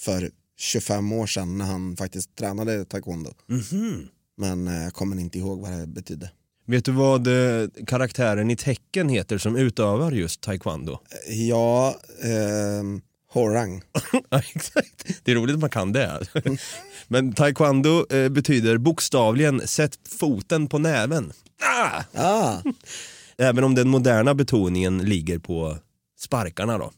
[0.00, 3.30] för 25 år sedan när han faktiskt tränade taekwondo.
[3.46, 4.08] Mhm.
[4.36, 6.30] Men eh, jag kommer inte ihåg vad det betydde.
[6.66, 10.98] Vet du vad eh, karaktären i tecken heter som utövar just taekwondo?
[11.28, 13.00] Ja, ehm,
[13.32, 13.82] Horang.
[14.30, 15.06] Ja, exakt.
[15.24, 16.20] Det är roligt att man kan det.
[17.08, 21.32] Men taekwondo eh, betyder bokstavligen sätt foten på näven.
[21.62, 22.02] Ah!
[22.14, 22.58] Ah.
[23.38, 25.78] Även om den moderna betoningen ligger på
[26.18, 26.92] sparkarna då.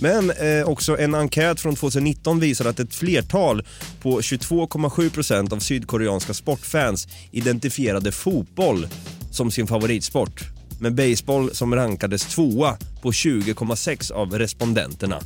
[0.00, 3.66] Men eh, också en enkät från 2019 visar att ett flertal
[4.02, 8.86] på 22,7% av sydkoreanska sportfans identifierade fotboll
[9.30, 10.44] som sin favoritsport.
[10.80, 15.20] med baseball som rankades tvåa på 20,6 av respondenterna.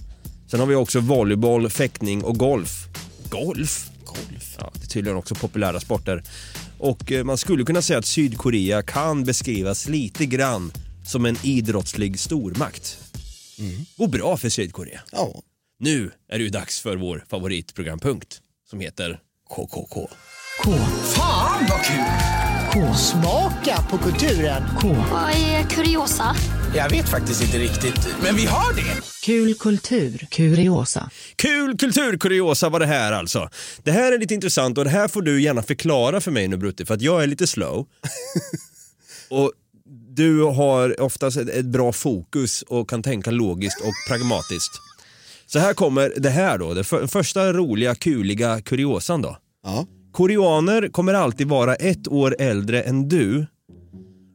[0.53, 2.87] Sen har vi också volleyboll, fäktning och golf.
[3.29, 3.91] Golf?
[4.05, 4.57] Golf?
[4.59, 6.23] Ja, det är tydligen också populära sporter.
[6.79, 10.73] Och eh, man skulle kunna säga att Sydkorea kan beskrivas lite grann
[11.07, 12.99] som en idrottslig stormakt.
[13.97, 15.01] Går bra för Sydkorea.
[15.13, 15.43] Ja.
[15.79, 20.11] Nu är det ju dags för vår favoritprogrampunkt som heter KKK.
[20.65, 20.73] K.
[21.15, 22.52] Fan vad kul!
[22.73, 22.95] K.
[22.95, 24.63] Smaka på kulturen.
[24.81, 24.89] K.
[25.11, 26.37] Vad är kuriosa?
[26.75, 29.03] Jag vet faktiskt inte riktigt, men vi har det.
[29.23, 30.27] Kul kultur.
[30.31, 31.11] Kuriosa.
[31.37, 33.49] Kul kulturkuriosa var det här alltså.
[33.83, 36.57] Det här är lite intressant och det här får du gärna förklara för mig nu
[36.57, 37.87] Brutti för att jag är lite slow.
[39.31, 39.53] och
[40.09, 44.73] du har oftast ett, ett bra fokus och kan tänka logiskt och pragmatiskt.
[45.47, 49.37] Så här kommer det här då, det för, första roliga, kuliga kuriosan då.
[49.65, 49.87] Ja.
[50.13, 53.47] Koreaner kommer alltid vara ett år äldre än du.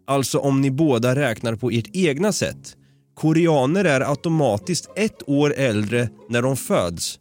[0.07, 2.77] Alltså om ni båda räknar på ert egna sätt.
[3.15, 7.19] Koreaner är automatiskt ett år äldre när de föds.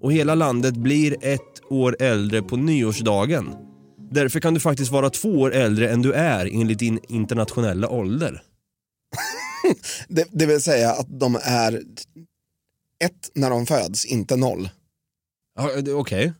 [0.00, 3.54] Och hela landet blir ett år äldre på nyårsdagen.
[4.10, 8.42] Därför kan du faktiskt vara två år äldre än du är enligt din internationella ålder.
[10.08, 11.82] Det, det vill säga att de är
[13.04, 14.68] ett när de föds, inte noll.
[15.94, 16.32] Okej.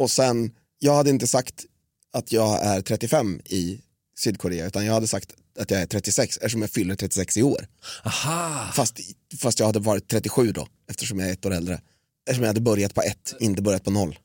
[0.00, 1.64] Och sen, jag hade inte sagt
[2.12, 3.80] att jag är 35 i
[4.18, 7.66] Sydkorea utan jag hade sagt att jag är 36 eftersom jag fyller 36 i år.
[8.04, 8.72] Aha.
[8.74, 9.00] Fast,
[9.38, 11.80] fast jag hade varit 37 då eftersom jag är ett år äldre.
[12.26, 14.18] Eftersom jag hade börjat på ett, inte börjat på noll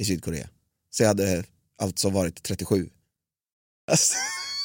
[0.00, 0.48] i Sydkorea.
[0.90, 1.44] Så jag hade
[1.82, 2.90] alltså varit 37.
[3.90, 4.14] Alltså,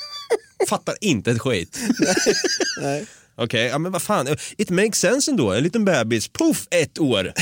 [0.69, 1.79] Fattar inte ett skit.
[2.81, 3.05] nej.
[3.35, 4.37] Okej, ja men vad fan.
[4.57, 5.51] It makes sense ändå.
[5.51, 7.33] En liten bebis, puff, ett år.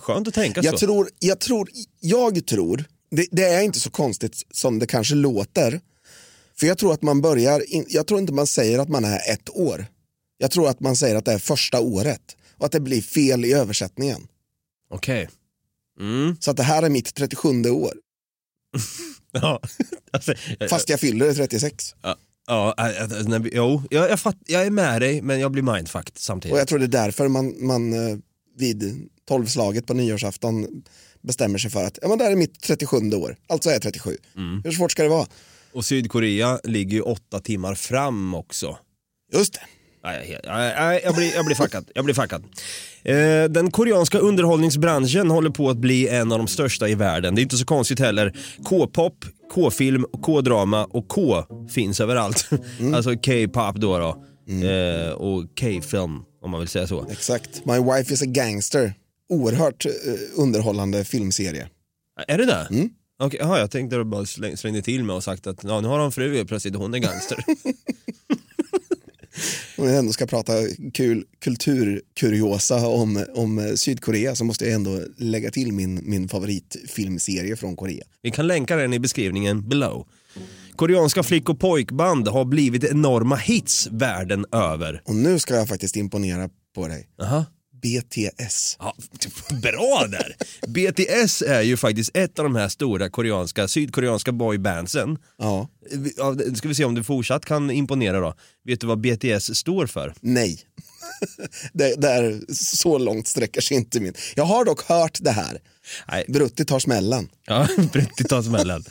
[0.00, 0.86] Skönt att tänka Jag så.
[0.86, 1.68] tror, jag tror,
[2.00, 5.80] jag tror, det, det är inte så konstigt som det kanske låter.
[6.58, 9.32] För jag tror att man börjar, in, jag tror inte man säger att man är
[9.32, 9.86] ett år.
[10.38, 13.44] Jag tror att man säger att det är första året och att det blir fel
[13.44, 14.26] i översättningen.
[14.90, 15.28] Okej.
[16.00, 16.36] Mm.
[16.40, 17.92] Så att det här är mitt 37 år,
[19.32, 19.60] Ja.
[20.10, 20.34] Alltså,
[20.70, 21.94] fast jag fyller 36.
[22.02, 23.02] Ja, ja äh,
[23.32, 26.52] äh, vi- jo, jag, jag, fatt, jag är med dig men jag blir mindfucked samtidigt.
[26.52, 28.18] Och jag tror det är därför man, man eh,
[28.58, 30.66] vid tolvslaget på nyårsafton
[31.22, 33.82] bestämmer sig för att ja, men det här är mitt 37 år, alltså är jag
[33.82, 34.16] 37.
[34.36, 34.62] Mm.
[34.64, 35.26] Hur svårt ska det vara?
[35.72, 38.78] Och Sydkorea ligger ju åtta timmar fram också.
[39.32, 39.60] Just det.
[40.04, 41.90] Nej, jag, jag, jag, blir, jag blir fuckad.
[41.94, 42.44] Jag blir fuckad.
[43.02, 47.34] Eh, den koreanska underhållningsbranschen håller på att bli en av de största i världen.
[47.34, 48.36] Det är inte så konstigt heller.
[48.64, 52.48] K-pop, K-film, K-drama och K finns överallt.
[52.94, 53.98] alltså K-pop då.
[53.98, 54.24] då.
[54.66, 57.06] Eh, och K-film om man vill säga så.
[57.10, 57.64] Exakt.
[57.64, 58.94] My wife is a gangster.
[59.32, 59.92] Oerhört eh,
[60.36, 61.68] underhållande filmserie.
[62.28, 62.66] Är det det?
[62.70, 62.90] Mm.
[63.18, 65.80] Okej, aha, jag tänkte att du bara släng, slängde till mig och sagt att ja,
[65.80, 67.44] nu har han fru helt plötsligt och hon är gangster.
[69.78, 70.52] Om jag ändå ska prata
[70.94, 77.76] kul kulturkuriosa om, om Sydkorea så måste jag ändå lägga till min, min favoritfilmserie från
[77.76, 78.04] Korea.
[78.22, 80.06] Vi kan länka den i beskrivningen below.
[80.76, 85.02] Koreanska flick och pojkband har blivit enorma hits världen över.
[85.04, 87.08] Och nu ska jag faktiskt imponera på dig.
[87.22, 87.44] Aha.
[87.82, 88.76] BTS.
[88.80, 88.94] Ja,
[89.62, 90.36] bra där!
[90.68, 95.18] BTS är ju faktiskt ett av de här stora koreanska, sydkoreanska boybandsen.
[95.38, 95.68] Ja.
[96.16, 98.34] Ja, det- ska vi se om du fortsatt kan imponera då.
[98.64, 100.14] Vet du vad BTS står för?
[100.20, 100.60] Nej.
[101.72, 104.14] det, det är, så långt sträcker sig inte min.
[104.36, 105.58] Jag har dock hört det här.
[106.08, 106.24] Nej.
[106.28, 107.28] Brutti tar smällen.
[107.46, 108.84] Ja, Brutti tar smällen.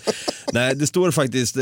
[0.54, 1.62] Nej, det står faktiskt, eh,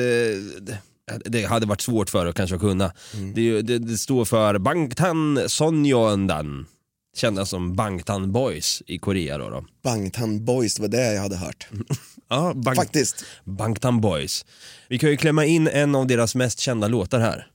[0.61, 0.77] det-
[1.25, 2.91] det hade varit svårt för att kanske kunna.
[3.35, 6.65] Det, är ju- det, det står för Bangtan Sonyeondan.
[7.19, 9.49] Kända som Bangtan Boys i Korea då.
[9.49, 9.65] då.
[9.83, 11.67] Bangtan Boys, det var det jag hade hört.
[12.29, 13.25] Ja, Bang, Faktiskt.
[13.43, 14.45] Bangtan Boys.
[14.89, 17.47] Vi kan ju klämma in en av deras mest kända låtar här.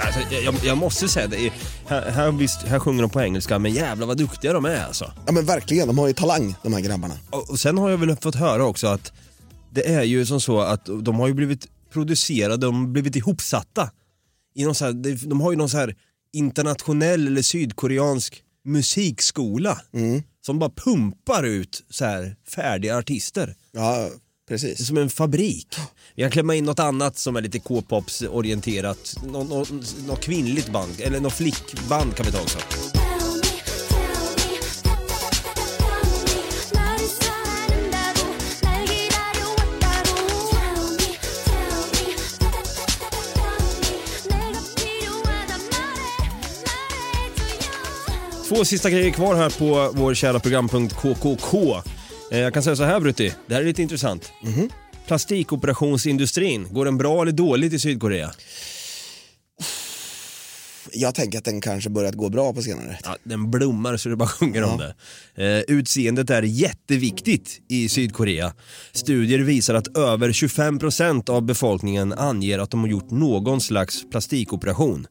[0.00, 1.52] Alltså, jag- jag, jag måste säga det, är-
[1.88, 5.12] här, här, visst, här sjunger de på engelska men jävlar vad duktiga de är alltså.
[5.26, 7.14] Ja men verkligen, de har ju talang de här grabbarna.
[7.30, 9.12] Och, och sen har jag väl fått höra också att
[9.70, 13.90] det är ju som så att de har ju blivit producerade, de har blivit ihopsatta.
[14.54, 14.92] I någon så här,
[15.28, 15.96] de, har ju någon så här
[16.32, 19.80] internationell eller sydkoreansk musikskola
[20.46, 23.56] som bara pumpar ut så här färdiga artister.
[23.72, 24.08] Ja,
[24.48, 24.86] det är precis.
[24.86, 25.76] som en fabrik.
[26.14, 29.16] Vi kan klämma in något annat som är lite K-pops orienterat.
[29.24, 29.66] Nå, nå,
[30.06, 32.58] något kvinnligt band, eller något flickband kan vi ta också.
[48.48, 51.82] Två sista grejer kvar här på vår kära programpunkt KKK.
[52.30, 54.32] Eh, Jag kan säga så här Brutti, det här är lite intressant.
[55.06, 58.32] Plastikoperationsindustrin, går den bra eller dåligt i Sydkorea?
[60.92, 62.98] Jag tänker att den kanske börjat gå bra på senare.
[63.04, 64.94] Ja, den blommar så det bara sjunger om det.
[65.44, 68.52] Eh, utseendet är jätteviktigt i Sydkorea.
[68.92, 75.06] Studier visar att över 25% av befolkningen anger att de har gjort någon slags plastikoperation.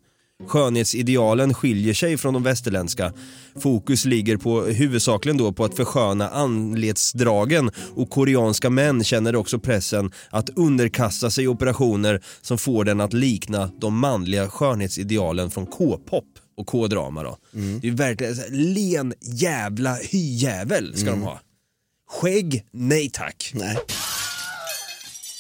[0.45, 3.13] Skönhetsidealen skiljer sig från de västerländska.
[3.59, 10.11] Fokus ligger på, huvudsakligen då på att försköna anletsdragen och koreanska män känner också pressen
[10.29, 16.25] att underkasta sig operationer som får den att likna de manliga skönhetsidealen från K-pop
[16.57, 17.37] och K-drama då.
[17.81, 18.35] Det är verkligen
[18.73, 21.39] len jävla hyjävel ska de ha.
[22.09, 23.51] Skägg, nej tack.
[23.55, 23.77] Nej.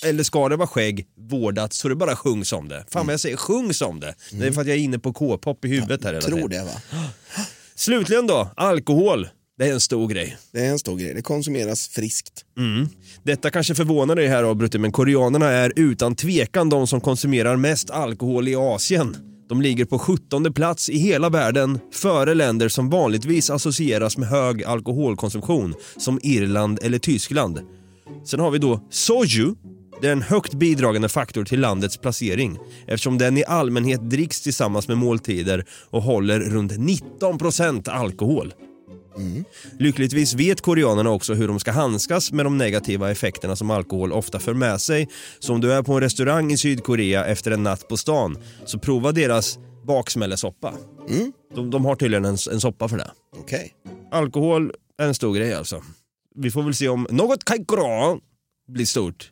[0.07, 2.85] Eller ska det vara skägg vårdat så det bara sjungs om det?
[2.91, 4.15] Fan vad jag säger sjungs om det.
[4.31, 6.49] Det är för att jag är inne på K-pop i huvudet här hela Tror tiden.
[6.49, 7.03] det va?
[7.75, 9.27] Slutligen då, alkohol.
[9.57, 10.37] Det är en stor grej.
[10.51, 11.13] Det är en stor grej.
[11.13, 12.45] Det konsumeras friskt.
[12.57, 12.87] Mm.
[13.23, 17.89] Detta kanske förvånar dig här Brutte, men koreanerna är utan tvekan de som konsumerar mest
[17.89, 19.17] alkohol i Asien.
[19.49, 24.63] De ligger på 17 plats i hela världen före länder som vanligtvis associeras med hög
[24.63, 27.59] alkoholkonsumtion som Irland eller Tyskland.
[28.25, 29.55] Sen har vi då soju.
[30.01, 34.87] Det är en högt bidragande faktor till landets placering eftersom den i allmänhet dricks tillsammans
[34.87, 38.53] med måltider och håller runt 19% alkohol.
[39.79, 44.39] Lyckligtvis vet koreanerna också hur de ska handskas med de negativa effekterna som alkohol ofta
[44.39, 45.09] för med sig.
[45.39, 48.79] Så om du är på en restaurang i Sydkorea efter en natt på stan, så
[48.79, 50.73] prova deras baksmällesoppa.
[51.55, 53.11] De, de har tydligen en, en soppa för det.
[53.37, 53.73] Okej.
[54.11, 55.83] Alkohol är en stor grej alltså.
[56.35, 58.19] Vi får väl se om något kaikora
[58.67, 59.31] blir stort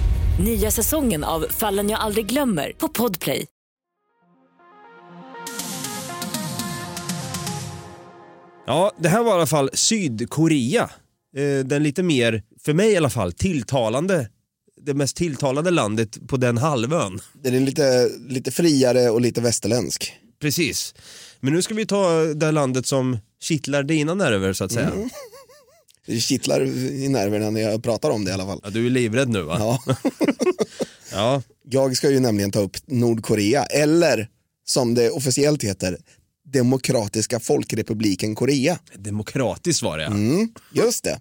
[0.43, 3.45] Nya säsongen av Fallen jag aldrig glömmer på Podplay.
[8.67, 10.89] Ja, det här var i alla fall Sydkorea.
[11.37, 14.29] Eh, den lite mer, för mig i alla fall, tilltalande
[14.81, 17.19] det mest tilltalande landet på den halvön.
[17.33, 20.13] Den är lite, lite friare och lite västerländsk.
[20.39, 20.95] Precis.
[21.39, 24.89] Men nu ska vi ta det landet som kittlar dina nerver så att säga.
[24.89, 25.09] Mm.
[26.05, 28.59] Det kittlar i nerverna när jag pratar om det i alla fall.
[28.63, 29.55] Ja, du är livrädd nu va?
[29.59, 29.95] Ja.
[31.11, 31.41] ja.
[31.63, 34.29] Jag ska ju nämligen ta upp Nordkorea, eller
[34.65, 35.97] som det officiellt heter,
[36.53, 38.79] Demokratiska folkrepubliken Korea.
[38.95, 40.09] Demokratiskt var det ja.
[40.09, 41.19] Mm, just det.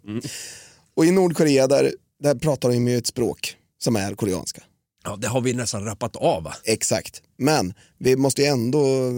[0.95, 4.63] Och i Nordkorea där, där pratar de ju ett språk som är koreanska.
[5.05, 6.55] Ja, det har vi nästan rappat av va?
[6.65, 9.11] Exakt, men vi måste ju ändå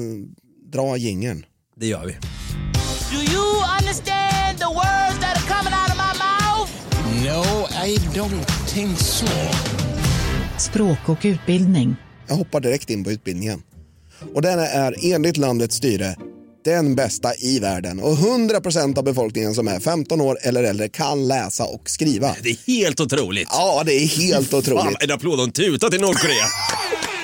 [0.73, 1.47] dra jingeln.
[1.77, 2.13] Det gör vi.
[2.13, 4.92] Do you understand the words
[7.87, 9.27] I don't think so.
[10.59, 11.97] Språk och utbildning.
[12.29, 13.63] Jag hoppar direkt in på utbildningen.
[14.35, 16.17] Och den är enligt landets styre
[16.65, 21.29] den bästa i världen och 100% av befolkningen som är 15 år eller äldre kan
[21.29, 22.37] läsa och skriva.
[22.43, 23.49] Det är helt otroligt.
[23.51, 24.83] Ja, det är helt otroligt.
[24.85, 26.47] Fan, en applåd och en tuta till Nordkorea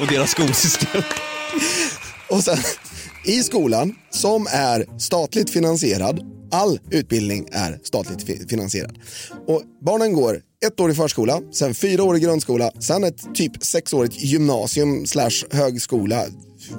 [0.01, 1.03] och deras skolsystem.
[2.31, 2.59] Och sen
[3.25, 6.21] i skolan som är statligt finansierad,
[6.53, 8.99] all utbildning är statligt fi- finansierad.
[9.47, 13.65] Och barnen går ett år i förskola, sen fyra år i grundskola, sen ett typ
[13.65, 16.25] sexårigt gymnasium slash högskola,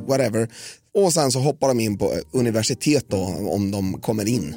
[0.07, 0.49] whatever.
[0.93, 3.17] Och sen så hoppar de in på universitet då
[3.49, 4.55] om de kommer in.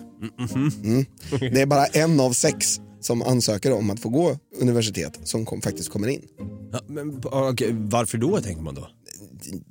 [0.54, 1.04] Mm.
[1.40, 5.62] Det är bara en av sex som ansöker om att få gå universitet som kom,
[5.62, 6.22] faktiskt kommer in.
[6.72, 8.88] Ja, men, okej, varför då tänker man då?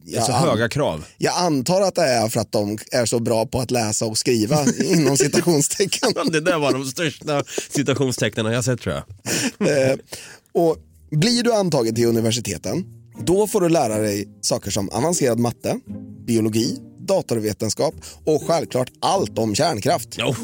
[0.05, 1.05] Det är så Ja, höga krav.
[1.17, 4.17] Jag antar att det är för att de är så bra på att läsa och
[4.17, 6.13] skriva inom citationstecken.
[6.31, 9.69] Det där var de största citationstecknen jag sett tror jag.
[9.69, 9.95] Eh,
[10.53, 10.77] och
[11.11, 12.85] blir du antagen till universiteten,
[13.25, 15.79] då får du lära dig saker som avancerad matte,
[16.27, 17.95] biologi, datorvetenskap
[18.25, 20.09] och självklart allt om kärnkraft.
[20.17, 20.35] Jo.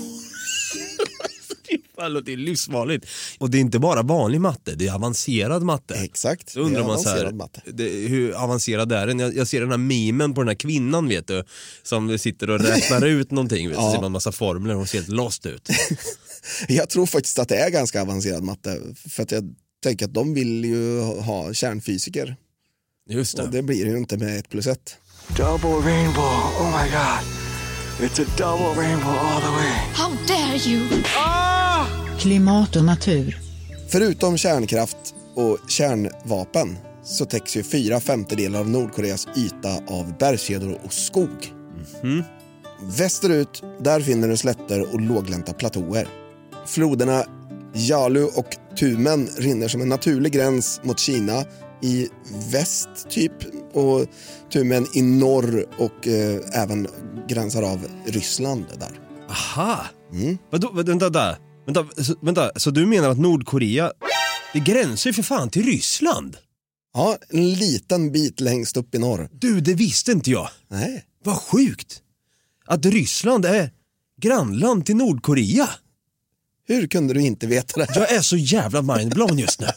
[1.99, 3.05] Fan, Det ju livsfarligt.
[3.39, 5.93] Och det är inte bara vanlig matte, det är avancerad matte.
[5.95, 7.61] Exakt, Då undrar är man så här, matte.
[7.73, 9.19] det, hur avancerad är den?
[9.19, 11.43] Jag, jag ser den här memen på den här kvinnan vet du,
[11.83, 13.87] som sitter och räknar ut någonting, vet du, Ja.
[13.87, 15.69] så ser man en massa formler och hon ser helt lost ut.
[16.67, 18.79] Jag tror faktiskt att det är ganska avancerad matte.
[19.09, 19.43] För att jag
[19.83, 22.35] tänker att de vill ju ha kärnfysiker.
[23.09, 23.43] Just det.
[23.43, 24.97] Och det blir det ju inte med ett plus ett.
[25.27, 26.23] Double rainbow.
[26.59, 27.23] Oh my god.
[28.09, 29.71] It's a double rainbow all the way.
[29.93, 30.87] How dare you!
[32.19, 33.37] Klimat och natur.
[33.89, 34.97] Förutom kärnkraft
[35.35, 41.53] och kärnvapen så täcks ju fyra femtedelar av Nordkoreas yta av bergskedjor och skog.
[42.97, 46.07] Västerut, där finner du slätter och låglänta platåer.
[46.67, 47.23] Floderna
[47.75, 51.43] Yalu och Tumen rinner som en naturlig gräns mot Kina
[51.81, 52.07] i
[52.51, 53.33] väst typ
[53.73, 54.05] och
[54.53, 56.87] Tumen i norr och eh, även
[57.27, 58.99] gränsar av Ryssland där.
[59.29, 59.85] Aha!
[60.13, 60.37] Mm.
[60.49, 61.37] Vadå, vad- vänta, där.
[61.67, 63.91] Vänta, så, vänta, så du menar att Nordkorea,
[64.53, 66.37] det gränsar ju för fan till Ryssland?
[66.93, 69.29] Ja, en liten bit längst upp i norr.
[69.31, 70.49] Du, det visste inte jag.
[70.67, 71.05] Nej.
[71.23, 72.01] Vad sjukt!
[72.65, 73.71] Att Ryssland är
[74.21, 75.69] grannland till Nordkorea.
[76.67, 77.87] Hur kunde du inte veta det?
[77.95, 79.67] Jag är så jävla mindblown just nu.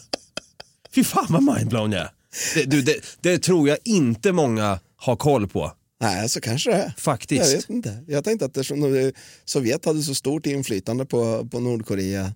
[0.95, 2.11] Fy fan vad mindblown jag är.
[2.55, 5.73] Det, du, det, det tror jag inte många har koll på.
[6.01, 6.95] Nej, så kanske det är.
[6.97, 7.51] Faktiskt.
[7.51, 8.05] Jag vet inte.
[8.07, 9.13] Jag tänkte att eftersom
[9.45, 12.33] Sovjet hade så stort inflytande på, på Nordkorea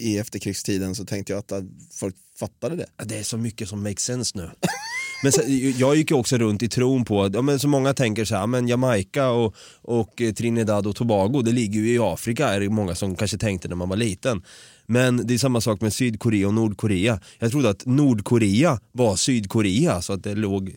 [0.00, 2.86] i efterkrigstiden så tänkte jag att folk fattade det.
[2.96, 4.50] Ja, Det är så mycket som makes sense nu.
[5.22, 8.24] Men sen, jag gick ju också runt i tron på, ja, men så många tänker
[8.24, 12.60] så här, men Jamaica och, och Trinidad och Tobago, det ligger ju i Afrika, är
[12.60, 14.42] det många som kanske tänkte när man var liten.
[14.86, 17.20] Men det är samma sak med Sydkorea och Nordkorea.
[17.38, 20.76] Jag trodde att Nordkorea var Sydkorea, så att det låg...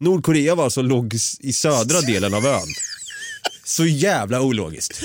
[0.00, 2.68] Nordkorea var alltså låg i södra delen av ön.
[3.64, 5.02] Så jävla ologiskt.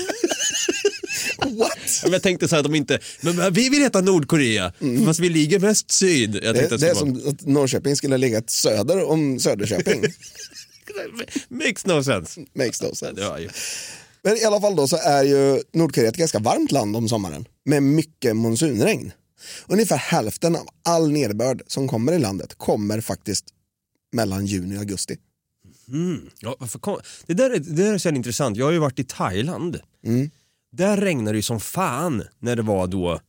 [1.38, 1.78] What?
[2.02, 4.72] Men jag tänkte så här att de inte, men vi vill heta Nordkorea,
[5.06, 6.40] fast vi ligger mest syd.
[6.42, 10.04] Jag Det, det är som att Norrköping skulle ha legat söder om Söderköping.
[11.48, 12.40] Makes no sense.
[12.54, 13.22] Makes no sense.
[13.22, 13.38] Ja.
[14.22, 17.44] Men i alla fall då så är ju Nordkorea ett ganska varmt land om sommaren
[17.64, 19.12] med mycket monsunregn.
[19.66, 23.44] Ungefär hälften av all nederbörd som kommer i landet kommer faktiskt
[24.12, 25.16] mellan juni och augusti.
[25.88, 26.30] Mm.
[26.40, 26.98] Ja, varför kom...
[27.26, 28.56] det, där är, det där är så intressant.
[28.56, 29.80] Jag har ju varit i Thailand.
[30.04, 30.30] Mm.
[30.72, 33.20] Där regnade det ju som fan när det var då,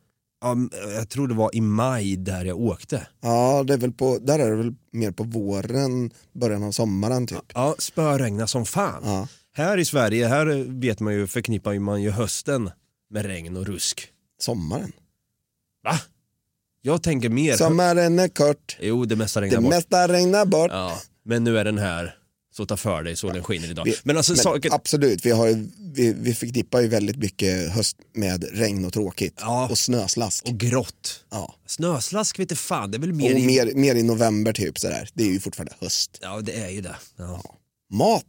[0.41, 0.57] ja,
[0.95, 3.07] jag tror det var i maj där jag åkte.
[3.21, 7.27] Ja, det är väl på, där är det väl mer på våren, början av sommaren
[7.27, 7.51] typ.
[7.53, 9.01] Ja, spöregna som fan.
[9.05, 9.27] Ja.
[9.55, 12.71] Här i Sverige, här vet man ju, förknippar man ju hösten
[13.09, 14.07] med regn och rusk.
[14.39, 14.91] Sommaren.
[15.83, 15.99] Va?
[16.85, 17.57] Jag tänker mer...
[17.57, 19.69] Sommaren är kort, Jo, det mesta regnar det bort.
[19.73, 20.71] mesta regnar bort.
[20.71, 22.15] Ja, men nu är den här,
[22.55, 23.83] så ta för dig, solen skiner idag.
[23.85, 24.71] Vi- men alltså saken...
[24.73, 29.37] Absolut, vi, har vi, vi förknippar ju väldigt mycket höst med regn och tråkigt.
[29.39, 29.67] Ja.
[29.69, 30.45] Och snöslask.
[30.45, 31.23] Och grått.
[31.31, 31.55] ja.
[31.67, 33.45] Snöslask vet du fan, det är väl mer och i...
[33.45, 35.09] mer, mer i november typ sådär.
[35.13, 36.17] Det är ju fortfarande höst.
[36.21, 36.95] Ja, det är ju det.
[37.17, 37.43] Ja.
[37.93, 38.25] Mat.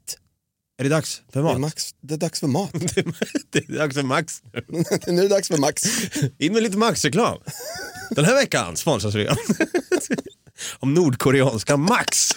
[0.78, 1.60] Är det dags för Det är, mat?
[1.60, 2.70] max, det är dags för mat.
[3.50, 4.42] det är dags för Max.
[5.06, 5.82] nu är det dags för Max.
[6.38, 7.38] In med lite Max-reklam.
[8.10, 9.36] Den här veckan sponsras vi av
[10.78, 12.30] om nordkoreanska Max.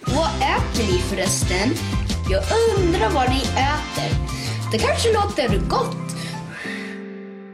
[0.00, 1.74] Vad äter ni förresten?
[2.30, 2.44] Jag
[2.78, 4.18] undrar vad ni äter.
[4.72, 5.96] Det kanske låter gott.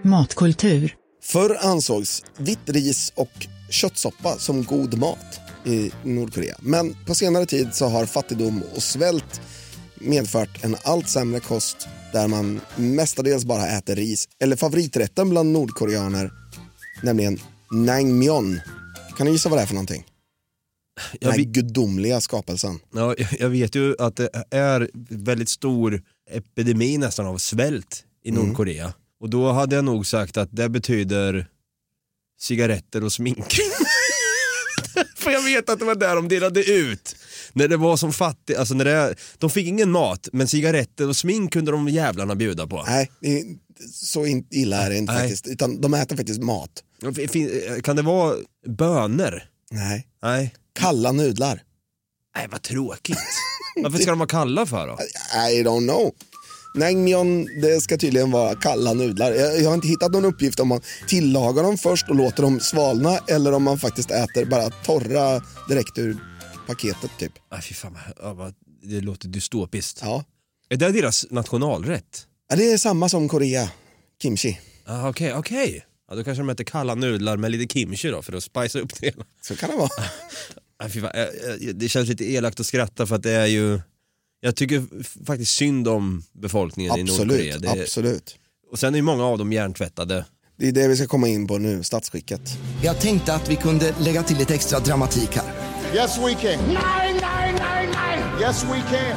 [0.03, 0.95] Matkultur.
[1.23, 6.57] Förr ansågs vitt ris och köttsoppa som god mat i Nordkorea.
[6.61, 9.41] Men på senare tid så har fattigdom och svält
[9.95, 14.29] medfört en allt sämre kost där man mestadels bara äter ris.
[14.39, 16.31] Eller favoriträtten bland nordkoreaner,
[17.03, 17.39] nämligen
[17.73, 18.61] naengmyeon.
[19.17, 20.05] Kan du gissa vad det är för någonting?
[21.21, 22.79] Den här gudomliga skapelsen.
[22.95, 28.93] ja, jag vet ju att det är väldigt stor epidemi nästan av svält i Nordkorea.
[29.21, 31.47] Och då hade jag nog sagt att det betyder
[32.41, 33.39] cigaretter och smink.
[35.25, 37.17] För jag vet att det var där de delade ut.
[37.53, 41.17] När det var som fattig, alltså när det, de fick ingen mat, men cigaretter och
[41.17, 42.85] smink kunde de jävlarna bjuda på.
[42.87, 43.11] Nej,
[43.93, 45.23] så illa är det inte Nej.
[45.23, 45.47] faktiskt.
[45.47, 46.71] Utan de äter faktiskt mat.
[47.83, 49.43] Kan det vara bönor?
[49.71, 50.07] Nej.
[50.23, 50.55] Nej.
[50.79, 51.63] Kalla nudlar.
[52.37, 53.19] Nej vad tråkigt.
[53.77, 54.99] Varför ska de vara kalla för då?
[55.51, 56.13] I don't know.
[56.75, 59.33] Naengmyeon, det ska tydligen vara kalla nudlar.
[59.33, 62.61] Jag, jag har inte hittat någon uppgift om man tillagar dem först och låter dem
[62.61, 66.17] svalna eller om man faktiskt äter bara torra direkt ur
[66.67, 67.33] paketet typ.
[67.53, 67.99] Nej fy fan,
[68.83, 70.01] det låter dystopiskt.
[70.03, 70.25] Ja.
[70.69, 72.27] Är det deras nationalrätt?
[72.49, 73.71] Ja, det är samma som Korea,
[74.23, 74.61] kimchi.
[74.87, 75.85] Ah, Okej, okej.
[76.09, 79.01] Ja, då kanske de äter kalla nudlar med lite kimchi då för att spicea upp
[79.01, 79.25] det hela.
[79.41, 79.89] Så kan det vara.
[80.81, 83.47] Nej, fy fan, eh, eh, det känns lite elakt att skratta för att det är
[83.47, 83.81] ju
[84.45, 84.83] Jag tycker
[85.25, 87.55] faktiskt synd om befolkningen i Nordkorea.
[87.55, 88.37] Absolut, Det är, absolut.
[88.71, 90.25] Och sen är ju många av dem hjärntvättade.
[90.59, 92.41] Det är det vi ska komma in på nu, statsskicket.
[92.83, 95.45] Jag tänkte att vi kunde lägga till lite extra dramatik här.
[95.95, 96.65] Yes, we can.
[96.67, 98.43] Nej, nej, nej, nej.
[98.43, 99.17] Yes, we can.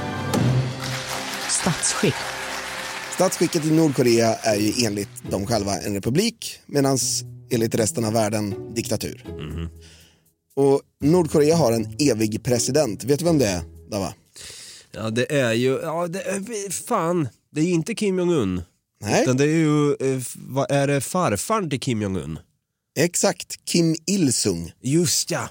[1.50, 2.16] Statsskick.
[3.14, 6.98] Statsskicket i Nordkorea är ju enligt dem själva en republik medan
[7.52, 9.26] enligt resten av världen diktatur.
[10.56, 13.04] Och Nordkorea har en evig president.
[13.04, 13.62] Vet du vem det är,
[13.92, 14.14] Dava?
[14.98, 18.62] Ja det är ju, ja det är, fan, det är ju inte Kim Jong-Un.
[19.02, 19.24] Nej.
[19.24, 22.40] Utan det är ju, eh, vad är det farfar till Kim Jong-Un?
[23.00, 24.72] Exakt, Kim Il-Sung.
[24.82, 25.50] Just ja,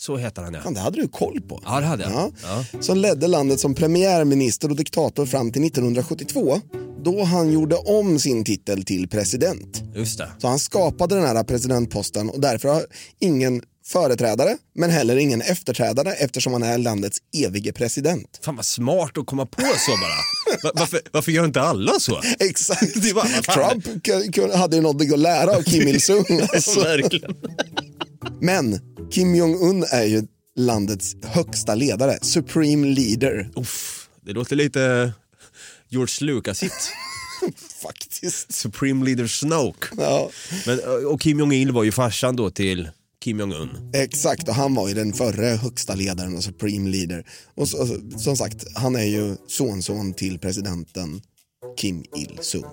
[0.00, 0.60] så heter han ja.
[0.62, 1.60] Fan, det hade du koll på.
[1.64, 2.12] Ja det hade jag.
[2.12, 2.30] Ja.
[2.72, 2.80] Ja.
[2.80, 6.60] Som ledde landet som premiärminister och diktator fram till 1972
[7.04, 9.82] då han gjorde om sin titel till president.
[9.94, 10.30] Just det.
[10.38, 12.82] Så han skapade den här presidentposten och därför har
[13.18, 18.40] ingen företrädare men heller ingen efterträdare eftersom han är landets evige president.
[18.42, 20.60] Fan vad smart att komma på så bara.
[20.62, 22.20] Va- varför, varför gör inte alla så?
[22.38, 23.06] Exakt.
[23.44, 23.80] Fan.
[23.82, 26.24] Trump hade ju något att lära av Kim Il-Sung.
[26.54, 26.80] Alltså.
[26.80, 27.34] Verkligen.
[28.40, 28.80] Men
[29.12, 30.22] Kim Jong-Un är ju
[30.56, 33.50] landets högsta ledare, supreme leader.
[33.56, 35.12] Uff, det låter lite
[35.88, 36.72] George Lucas-hit.
[37.82, 38.52] Faktiskt.
[38.52, 39.86] Supreme Leader Snoke.
[39.98, 40.30] Ja.
[40.66, 42.88] Men, och Kim Jong-Il var ju farsan då till
[43.24, 43.90] Kim Jong-Un.
[43.94, 47.26] Exakt, och han var ju den förre högsta ledaren och supreme leader.
[47.54, 51.20] Och så, så, som sagt, han är ju sonson till presidenten
[51.76, 52.64] Kim Il-Sung.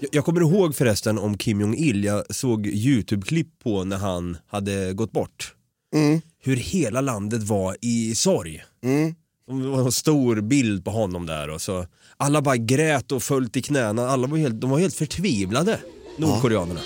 [0.00, 4.92] Jag- Jag kommer ihåg förresten om Kim Jong-Il, jag såg YouTube-klipp på när han hade
[4.92, 5.54] gått bort.
[5.94, 6.20] Mm.
[6.42, 8.64] Hur hela landet var i sorg.
[8.84, 9.14] Mm.
[9.46, 13.48] Det var en stor bild på honom där och så alla bara grät och föll
[13.50, 14.08] till knäna.
[14.08, 15.80] Alla var helt, de var helt förtvivlade,
[16.18, 16.80] nordkoreanerna.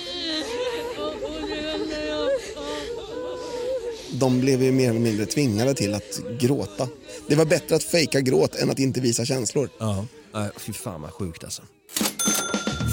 [4.13, 6.89] De blev ju mer eller mindre tvingade till att gråta.
[7.27, 9.69] Det var bättre att fejka gråt än att inte visa känslor.
[9.79, 10.07] Ja.
[10.35, 11.63] Nej, fy fan vad sjukt alltså.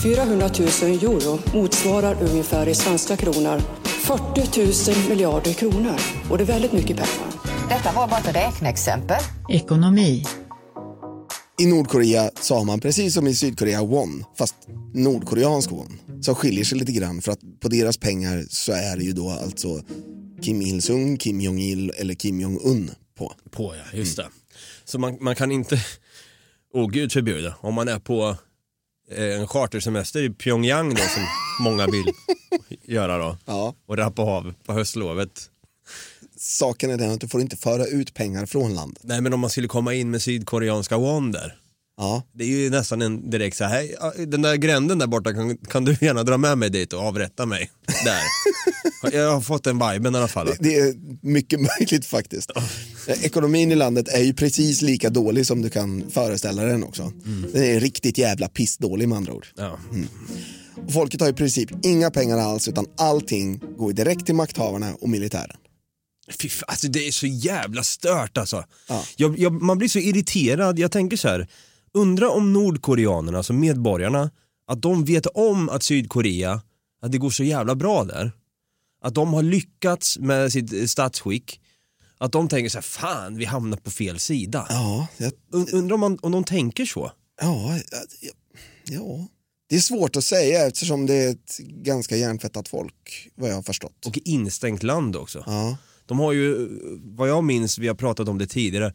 [0.04, 6.00] 400 000 euro motsvarar ungefär i svenska kronor 40 000 miljarder kronor.
[6.30, 7.34] Och det är väldigt mycket pengar.
[7.70, 9.18] Detta var bara ett räkneexempel.
[9.50, 10.24] Ekonomi.
[11.62, 14.56] I Nordkorea har man precis som i Sydkorea won, fast
[14.94, 19.04] nordkoreansk won, som skiljer sig lite grann för att på deras pengar så är det
[19.04, 19.82] ju då alltså
[20.42, 23.34] Kim Il-Sung, Kim Jong-Il eller Kim Jong-Un på.
[23.52, 24.28] På ja, just det.
[24.86, 25.82] Så man, man kan inte,
[26.74, 28.38] åh gud förbjude, om man är på
[29.12, 31.24] eh, en chartersemester i Pyongyang då som
[31.64, 32.06] många vill
[32.82, 33.76] göra då Ja.
[33.86, 35.50] och rappa av på höstlovet.
[36.38, 39.04] Saken är den att du får inte föra ut pengar från landet.
[39.04, 41.56] Nej men om man skulle komma in med sydkoreanska won där.
[41.98, 42.24] Ja.
[42.34, 45.58] Det är ju nästan en direkt så här, ja, den där gränden där borta kan,
[45.58, 47.72] kan du gärna dra med mig dit och avrätta mig.
[48.06, 48.22] Där.
[49.18, 50.50] Jag har fått den viben i alla fall.
[50.60, 52.52] Det är mycket möjligt faktiskt.
[53.08, 57.12] Ekonomin i landet är ju precis lika dålig som du kan föreställa den också.
[57.54, 59.48] Den är riktigt jävla pissdålig med andra ord.
[59.56, 59.80] Ja.
[60.86, 65.10] Och folket har i princip inga pengar alls utan allting går direkt till makthavarna och
[65.10, 65.58] militären.
[66.40, 68.64] Fy fan, alltså det är så jävla stört alltså.
[69.16, 71.48] Jag, jag, man blir så irriterad, jag tänker så här.
[71.96, 74.32] Undra om nordkoreanerna, alltså medborgarna,
[74.68, 76.62] att de vet om att Sydkorea,
[77.02, 78.32] att det går så jävla bra där.
[79.02, 81.62] Att de har lyckats med sitt eh, statsskick.
[82.18, 84.66] Att de tänker så här, fan vi hamnar på fel sida.
[84.70, 87.12] Ja, jag, Und- Undrar om, man, om de tänker så.
[87.42, 87.80] ja,
[88.22, 88.32] ja,
[88.90, 89.28] ja.
[89.70, 93.64] Det är svårt att säga eftersom det är ett ganska hjärntvättat folk vad jag har
[93.64, 94.06] förstått.
[94.06, 95.44] Och instängt land också.
[95.46, 95.78] Ja.
[96.06, 96.68] De har ju,
[97.04, 98.94] vad jag minns, vi har pratat om det tidigare,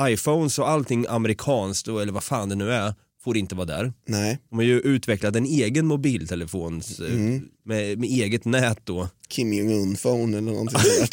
[0.00, 2.94] iPhones och allting amerikanskt, eller vad fan det nu är,
[3.24, 3.92] får inte vara där.
[4.06, 7.48] Nej, De har ju utvecklat en egen mobiltelefon Mm.
[7.64, 11.08] med, med eget nät då, Kim Jong-Un-phone eller någonting sådär.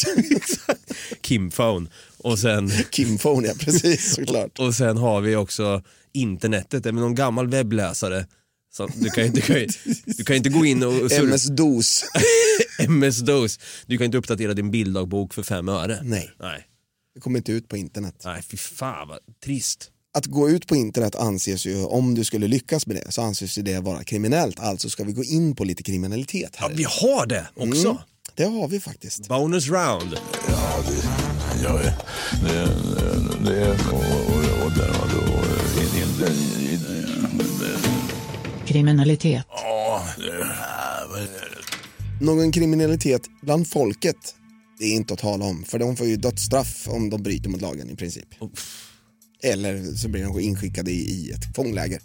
[1.22, 1.90] Kimphone.
[2.18, 4.60] Och sen, Kim-phone, ja precis såklart.
[4.60, 5.82] och sen har vi också
[6.14, 8.26] internetet, det är någon gammal webbläsare.
[8.74, 9.68] Så du, kan, du, kan,
[10.06, 12.04] du kan inte gå in och MS-DOS.
[12.80, 13.60] MS-DOS.
[13.86, 16.00] Du kan inte uppdatera din bilddagbok för fem öre.
[16.04, 16.66] Nej, Nej,
[17.14, 18.16] det kommer inte ut på internet.
[18.26, 19.90] Nej fy fan vad trist.
[20.16, 23.58] Att gå ut på internet anses ju, om du skulle lyckas med det, så anses
[23.58, 24.60] ju det vara kriminellt.
[24.60, 26.70] Alltså ska vi gå in på lite kriminalitet här.
[26.70, 27.90] Ja, vi har det också.
[27.90, 28.02] Mm,
[28.36, 29.28] det har vi faktiskt.
[29.28, 30.18] Bonus round.
[30.48, 31.04] Ja, det,
[31.64, 31.96] ja, det,
[33.46, 36.10] det, det och, och, och, där, och, och, in, in,
[36.72, 36.80] in,
[38.66, 39.46] Kriminalitet.
[39.50, 40.48] ja, det,
[42.26, 44.36] Någon kriminalitet bland folket,
[44.80, 45.64] det är inte att tala om.
[45.64, 48.28] För de får ju dödsstraff om de bryter mot lagen i princip.
[49.44, 52.02] Eller så blir de inskickade i, i ett fångläger.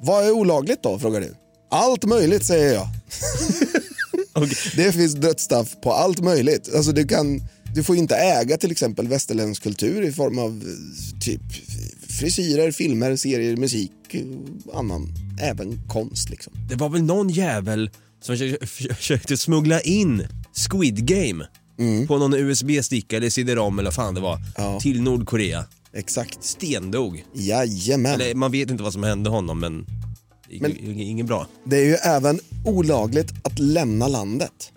[0.00, 1.34] Vad är olagligt då, frågar du?
[1.70, 2.88] Allt möjligt, säger jag.
[4.76, 6.74] Det finns dödsstraff på allt möjligt.
[6.74, 7.42] Alltså du, kan,
[7.74, 11.42] du får inte äga till exempel västerländsk kultur i form av eh, typ
[12.08, 13.92] frisyrer, filmer, serier, musik
[14.64, 15.08] och annan
[15.40, 16.30] även konst.
[16.30, 16.52] Liksom.
[16.68, 20.26] Det var väl någon jävel som försökte smuggla in
[20.70, 21.46] Squid Game
[22.08, 25.64] på någon USB-sticka eller CD-ROM eller vad fan det var till Nordkorea.
[25.92, 26.44] Exakt.
[26.44, 27.24] Stendog.
[27.32, 28.14] Jajamän.
[28.14, 29.86] Eller man vet inte vad som hände honom men,
[30.60, 31.46] Men- inget bra.
[31.64, 34.72] Det är ju även olagligt att lämna landet.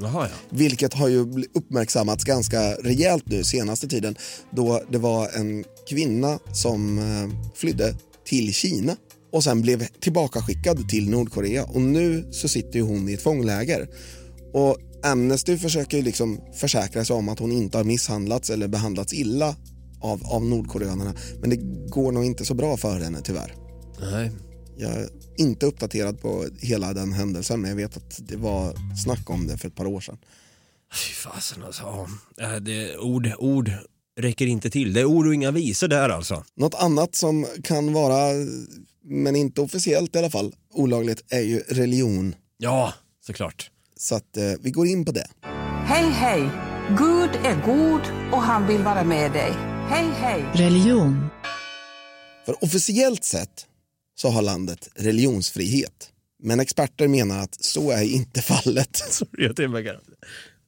[0.00, 0.34] Jaha ja.
[0.50, 4.16] Vilket har ju uppmärksammats ganska rejält nu senaste tiden
[4.50, 8.96] då det var en kvinna som eh, flydde till Kina
[9.32, 13.88] och sen blev tillbakaskickad till Nordkorea och nu så sitter ju hon i ett fångläger.
[14.52, 19.12] Och Amnesty försöker ju liksom försäkra sig om att hon inte har misshandlats eller behandlats
[19.12, 19.56] illa
[20.00, 21.56] av, av nordkoreanerna men det
[21.90, 23.54] går nog inte så bra för henne tyvärr.
[24.00, 24.30] Nej.
[24.76, 29.30] Jag är inte uppdaterad på hela den händelsen men jag vet att det var snack
[29.30, 30.18] om det för ett par år sedan.
[30.92, 31.82] Fy fasen alltså.
[31.82, 32.06] Ja,
[32.44, 33.72] Äh, det, ord, ord
[34.20, 34.92] räcker inte till.
[34.92, 36.44] Det är ord och inga visor där alltså.
[36.56, 38.32] Något annat som kan vara,
[39.04, 42.34] men inte officiellt i alla fall, olagligt är ju religion.
[42.56, 42.92] Ja,
[43.26, 43.70] såklart.
[44.00, 45.26] Så att eh, vi går in på det.
[45.86, 46.50] Hej, hej!
[46.88, 49.52] Gud är god och han vill vara med dig.
[49.88, 50.44] Hej, hej!
[50.54, 51.26] Religion.
[52.46, 53.66] För officiellt sett
[54.14, 56.10] så har landet religionsfrihet.
[56.42, 58.96] Men experter menar att så är inte fallet.
[58.96, 59.92] Sorry, jag tillbaka.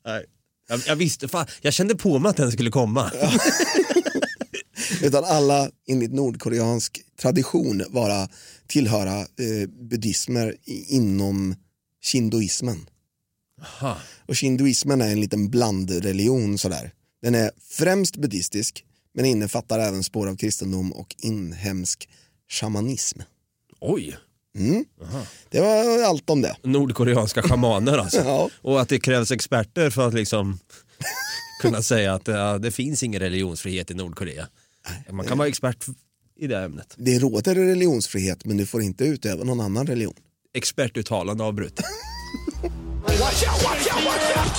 [0.07, 0.25] Nej.
[0.69, 3.13] Jag, jag visste, fan, jag kände på mig att den skulle komma.
[5.03, 8.29] Utan alla enligt nordkoreansk tradition vara
[8.67, 10.57] tillhöra eh, buddhismer
[10.89, 11.55] inom
[12.03, 12.90] shindoismen.
[13.63, 13.97] Aha.
[14.27, 16.93] Och shindoismen är en liten blandreligion sådär.
[17.23, 18.85] Den är främst buddhistisk
[19.15, 22.09] men innefattar även spår av kristendom och inhemsk
[22.49, 23.21] shamanism.
[23.81, 24.17] Oj.
[24.59, 24.85] Mm.
[25.49, 26.57] Det var allt om det.
[26.63, 28.21] Nordkoreanska schamaner alltså.
[28.25, 28.51] Ja.
[28.63, 30.59] Och att det krävs experter för att liksom
[31.63, 34.49] kunna säga att ja, det finns ingen religionsfrihet i Nordkorea.
[35.11, 35.87] Man kan vara expert
[36.37, 36.95] i det ämnet.
[36.97, 40.15] Det råder religionsfrihet men du får inte utöva någon annan religion.
[40.55, 41.85] Expertuttalande avbrutet.
[43.21, 44.57] Watch out, watch out, watch out!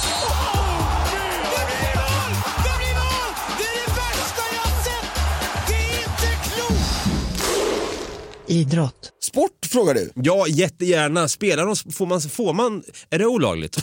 [8.47, 9.11] Idrott.
[9.23, 10.11] Sport frågar du?
[10.15, 11.27] Ja, jättegärna.
[11.27, 13.77] Spelar de, får man, får man, är det olagligt?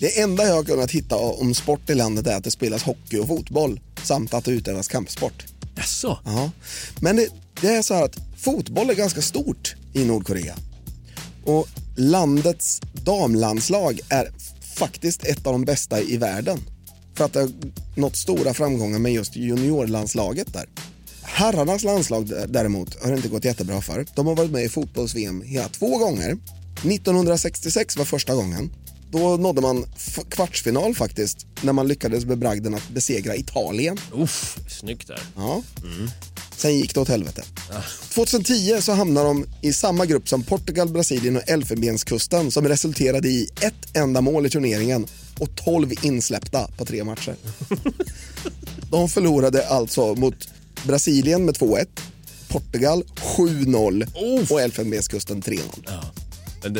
[0.00, 3.18] Det enda jag har kunnat hitta om sport i landet är att det spelas hockey
[3.18, 5.44] och fotboll samt att det utövas kampsport.
[5.76, 6.18] Jaså?
[6.24, 6.50] Ja.
[7.00, 7.28] Men det,
[7.60, 10.54] det är så här att fotboll är ganska stort i Nordkorea.
[11.44, 14.32] Och landets damlandslag är
[14.74, 16.58] faktiskt ett av de bästa i världen.
[17.14, 17.50] För att det har
[17.94, 20.66] nått stora framgångar med just juniorlandslaget där.
[21.22, 24.06] Herrarnas landslag däremot har det inte gått jättebra för.
[24.14, 26.38] De har varit med i fotbolls-VM hela två gånger.
[26.84, 28.70] 1966 var första gången.
[29.10, 29.86] Då nådde man
[30.30, 33.98] kvartsfinal faktiskt när man lyckades med bragden att besegra Italien.
[34.14, 35.20] Uff, snyggt där.
[35.36, 35.62] Ja.
[36.56, 37.42] Sen gick det åt helvete.
[38.14, 43.48] 2010 så hamnade de i samma grupp som Portugal, Brasilien och Elfenbenskusten som resulterade i
[43.60, 45.06] ett enda mål i turneringen
[45.38, 47.34] och 12 insläppta på tre matcher.
[48.90, 50.48] De förlorade alltså mot
[50.86, 51.86] Brasilien med 2-1,
[52.48, 55.60] Portugal 7-0 och Elfenbenskusten 3-0.
[55.86, 56.00] Men, det,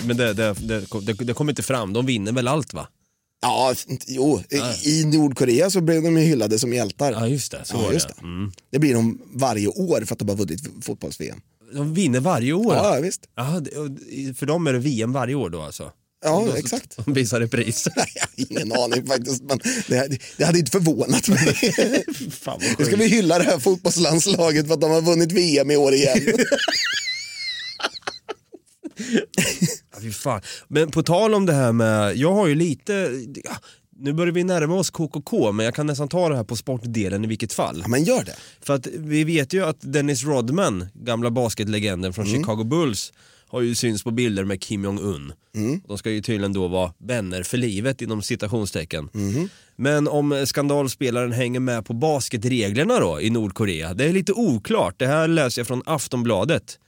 [0.06, 0.54] men det, det,
[1.02, 1.92] det, det, kommer inte fram.
[1.92, 2.88] De vinner väl allt va?
[3.42, 3.74] Ja,
[4.06, 4.42] jo,
[4.84, 7.12] i- i Nordkorea så blev de ju hyllade som hjältar.
[7.12, 7.60] Ja, just det.
[7.64, 8.14] Så Ja, just det.
[8.18, 8.22] det.
[8.26, 8.52] Mm.
[8.70, 11.40] Det blir de varje år för att de har vunnit fotbolls-VM.
[11.74, 12.74] De vinner varje år?
[12.74, 13.20] Ja, visst.
[13.24, 15.92] Och för dem är det VM varje år då alltså?
[16.24, 16.96] Ja, De- exakt.
[17.04, 17.88] De visar repris.
[18.36, 19.58] Ingen aning faktiskt, men
[19.88, 21.54] det, det hade inte förvånat mig.
[22.30, 25.76] Fan Nu ska vi hylla det här fotbollslandslaget för att de har vunnit VM i
[25.76, 26.18] år igen.
[29.92, 30.40] Ja, fy fan.
[30.68, 32.92] Men på tal om det här med, jag har ju lite,
[33.44, 33.56] ja,
[33.98, 37.24] nu börjar vi närma oss KKK men jag kan nästan ta det här på sportdelen
[37.24, 37.78] i vilket fall.
[37.82, 38.36] Ja, men gör det.
[38.60, 43.12] För att vi vet ju att Dennis Rodman, gamla basketlegenden från Chicago Bulls,
[43.48, 45.32] har ju syns på bilder med Kim Jong-Un.
[45.88, 49.08] De ska ju tydligen då vara vänner för livet inom citationstecken.
[49.80, 54.94] Men om skandalspelaren hänger med på basketreglerna då i Nordkorea, det är lite oklart.
[54.98, 56.78] Det här läser jag från Aftonbladet.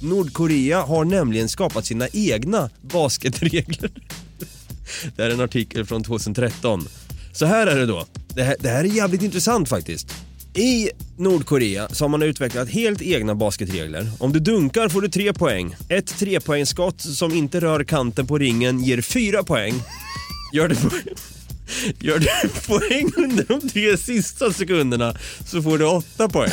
[0.00, 3.90] Nordkorea har nämligen skapat sina egna basketregler.
[5.16, 6.88] Det här är en artikel från 2013.
[7.32, 8.06] Så här är det då.
[8.34, 10.14] Det här, det här är jävligt intressant faktiskt.
[10.54, 14.10] I Nordkorea så har man utvecklat helt egna basketregler.
[14.18, 15.76] Om du dunkar får du tre poäng.
[15.88, 19.74] Ett trepoängsskott som inte rör kanten på ringen ger fyra poäng.
[20.54, 20.76] Gör du,
[22.00, 26.52] gör du poäng under de tre sista sekunderna så får du åtta poäng.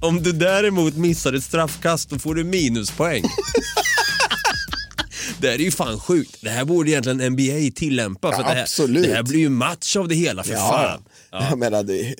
[0.00, 3.24] Om du däremot missar ett straffkast då får du minuspoäng.
[5.38, 6.36] Det här är ju fan sjukt.
[6.40, 8.32] Det här borde egentligen NBA tillämpa.
[8.32, 9.04] För Ja, det, här, absolut.
[9.04, 11.02] det här blir ju match av det hela för fan.
[11.30, 12.14] Jag menar, det,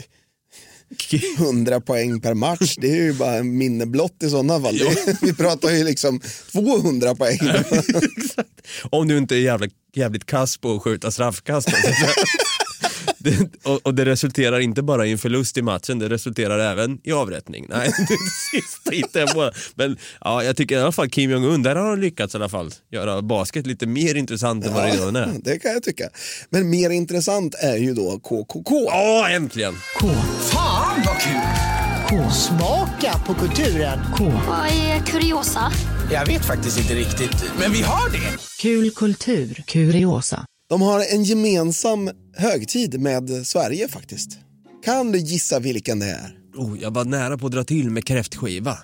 [1.39, 4.79] 100 poäng per match, det är ju bara minne blott i sådana fall.
[4.79, 6.21] Det, vi pratar ju liksom
[6.53, 7.39] 200 poäng.
[8.91, 9.67] Om du inte är jävla,
[9.97, 11.69] jävligt kass på att skjuta straffkast.
[13.19, 17.01] det, och, och det resulterar inte bara i en förlust i matchen, det resulterar även
[17.05, 17.67] i avrättning.
[17.69, 19.51] Nej, det är det sista jag på.
[19.75, 22.49] Men ja, jag tycker i alla fall Kim Jong-Un, där har han lyckats i alla
[22.49, 25.31] fall göra basket lite mer intressant än vad det redan är.
[25.43, 26.09] det kan jag tycka.
[26.51, 28.85] Men mer intressant är ju då KKK.
[28.87, 29.75] Ja, äntligen!
[30.01, 30.09] K.
[30.41, 31.73] Fan vad kul!
[32.09, 32.31] K.
[32.31, 33.99] Smaka på kulturen.
[34.17, 34.25] K.
[34.49, 35.73] Vad är kuriosa?
[36.13, 38.39] Jag vet faktiskt inte riktigt, men vi har det.
[38.59, 39.65] Kul kultur.
[39.67, 40.45] Kuriosa.
[40.69, 44.39] De har en gemensam högtid med Sverige faktiskt.
[44.85, 46.35] Kan du gissa vilken det är?
[46.57, 48.79] Oh, jag var nära på att dra till med kräftskiva.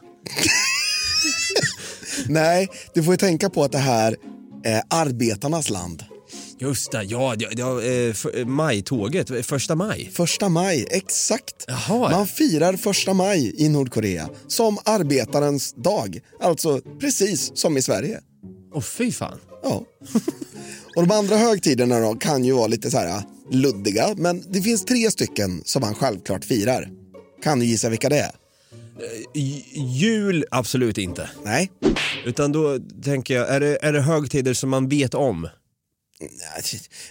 [2.29, 4.17] Nej, du får ju tänka på att det här
[4.65, 6.05] är arbetarnas land.
[6.61, 10.11] Just det, ja, ja, ja eh, för, eh, majtåget, eh, första maj.
[10.15, 11.65] Första maj, exakt.
[11.67, 12.11] Jaha.
[12.11, 16.21] Man firar första maj i Nordkorea som arbetarens dag.
[16.41, 18.21] Alltså precis som i Sverige.
[18.75, 19.39] Åh fy fan.
[19.63, 19.85] Ja.
[20.97, 24.85] Och de andra högtiderna då kan ju vara lite så här luddiga, men det finns
[24.85, 26.89] tre stycken som man självklart firar.
[27.43, 28.31] Kan du gissa vilka det är?
[29.35, 31.31] J- Jul, absolut inte.
[31.45, 31.71] Nej.
[32.27, 35.49] Utan då tänker jag, är det, är det högtider som man vet om?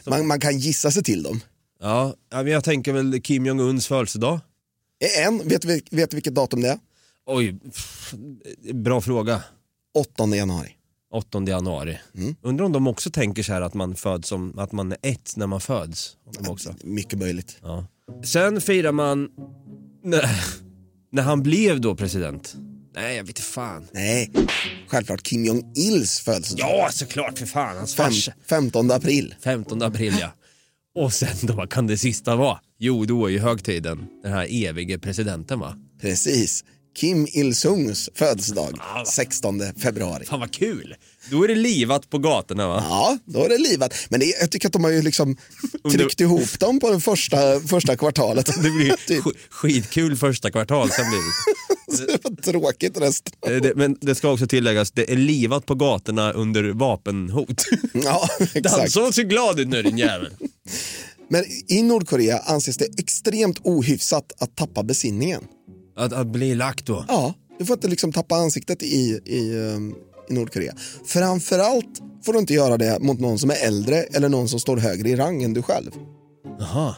[0.05, 1.39] Man, man kan gissa sig till dem.
[1.79, 4.39] Ja, men jag tänker väl Kim Jong-Uns födelsedag.
[5.25, 6.79] En, vet du vet vilket datum det är?
[7.25, 8.13] Oj, pff,
[8.73, 9.43] bra fråga.
[9.93, 10.69] 8 januari.
[11.11, 11.99] 8 januari.
[12.15, 12.35] Mm.
[12.41, 15.33] Undrar om de också tänker så här att man föds som, att man är ett
[15.35, 16.17] när man föds.
[16.39, 16.75] De också.
[16.83, 17.57] Mycket möjligt.
[17.61, 17.85] Ja.
[18.25, 19.29] Sen firar man
[20.03, 20.29] när,
[21.11, 22.55] när han blev då president.
[22.97, 23.87] Nej, jag vet inte fan.
[23.91, 24.31] Nej,
[24.87, 26.69] självklart Kim Jong-Ils födelsedag.
[26.69, 27.77] Ja, såklart för fan.
[27.77, 28.33] Hans Fem, farsa.
[28.49, 29.35] 15 april.
[29.43, 30.33] 15 april ja.
[31.03, 32.59] Och sen då, vad kan det sista vara?
[32.79, 35.75] Jo, då är ju högtiden den här evige presidenten va?
[36.01, 36.63] Precis.
[36.97, 40.25] Kim Il-Sungs födelsedag, 16 februari.
[40.25, 40.95] Fan vad kul!
[41.29, 42.83] Då är det livat på gatorna va?
[42.89, 43.93] Ja, då är det livat.
[44.09, 45.37] Men det, jag tycker att de har ju liksom
[45.91, 48.45] tryckt ihop dem på det första, första kvartalet.
[48.63, 49.23] Det blir Typ.
[49.23, 51.66] sk- skitkul första kvartal, sen blir det.
[51.87, 53.33] Det var tråkigt resten.
[53.47, 53.75] Eh, det.
[53.75, 57.65] Men det ska också tilläggas, det är livat på gatorna under vapenhot.
[57.93, 58.63] Ja, exakt.
[58.63, 60.29] Dansa och se glad ut nu din jävel.
[61.29, 65.43] Men i Nordkorea anses det extremt ohyfsat att tappa besinningen.
[65.97, 67.05] Att, att bli lack då?
[67.07, 69.95] Ja, du får inte liksom tappa ansiktet i, i, um,
[70.29, 70.73] i Nordkorea.
[71.05, 74.77] Framförallt får du inte göra det mot någon som är äldre eller någon som står
[74.77, 75.91] högre i rang än du själv.
[76.59, 76.95] Jaha.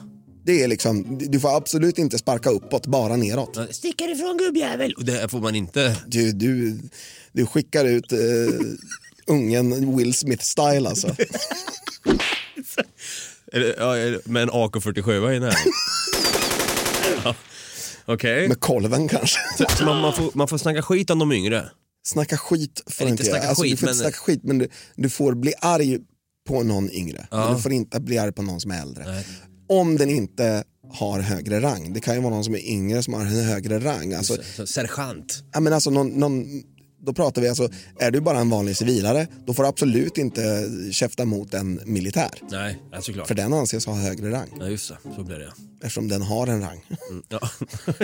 [0.50, 3.58] Det är liksom, du får absolut inte sparka uppåt, bara neråt.
[3.72, 4.94] Stick härifrån gubbjävel!
[4.94, 5.96] Och det får man inte.
[6.08, 6.80] Du, du,
[7.32, 8.18] du skickar ut eh,
[9.28, 11.08] ungen Will Smith-style alltså.
[14.26, 15.54] Med en AK47 i näven.
[17.24, 17.36] ja.
[18.06, 18.48] Okej.
[18.48, 19.40] Med kolven kanske.
[19.78, 21.70] Så, man, man, får, man får snacka skit om de yngre?
[22.04, 23.40] Snacka skit får du inte inte göra.
[23.40, 26.00] snacka Alltså, du får inte men- snacka skit men du, du får bli arg
[26.48, 27.28] på någon yngre.
[27.32, 27.46] Ja.
[27.46, 29.24] Men du får inte bli arg på någon som är äldre.
[29.70, 31.94] Om den inte har högre rang.
[31.94, 34.14] Det kan ju vara någon som är yngre som har högre rang.
[34.14, 35.44] Alltså, Så, sergeant?
[35.54, 36.46] ja, men alltså någon, någon,
[37.06, 40.70] då pratar vi alltså, är du bara en vanlig civilare, då får du absolut inte
[40.92, 42.30] käfta mot en militär.
[42.52, 43.28] Nej, ja, såklart.
[43.28, 44.98] För den anses ha högre rang, Ja, just det.
[45.16, 45.52] Så blir det.
[45.82, 46.86] eftersom den har en rang.
[47.12, 47.40] Mm, ja.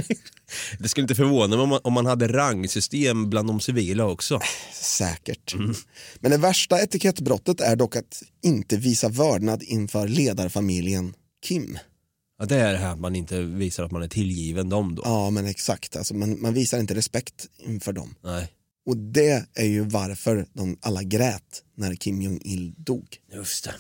[0.80, 4.40] det skulle inte förvåna mig om man, om man hade rangsystem bland de civila också.
[4.82, 5.56] Säkert.
[6.20, 11.14] Men det värsta etikettbrottet är dock att inte visa vördnad inför ledarfamiljen
[11.46, 11.78] Kim.
[12.40, 15.02] Ja, det är det här att man inte visar att man är tillgiven dem då.
[15.06, 18.16] Ja men exakt, alltså, man, man visar inte respekt inför dem.
[18.24, 18.52] Nej,
[18.86, 23.18] Och det är ju varför de alla grät när Kim Jong-Il dog.
[23.34, 23.74] just det.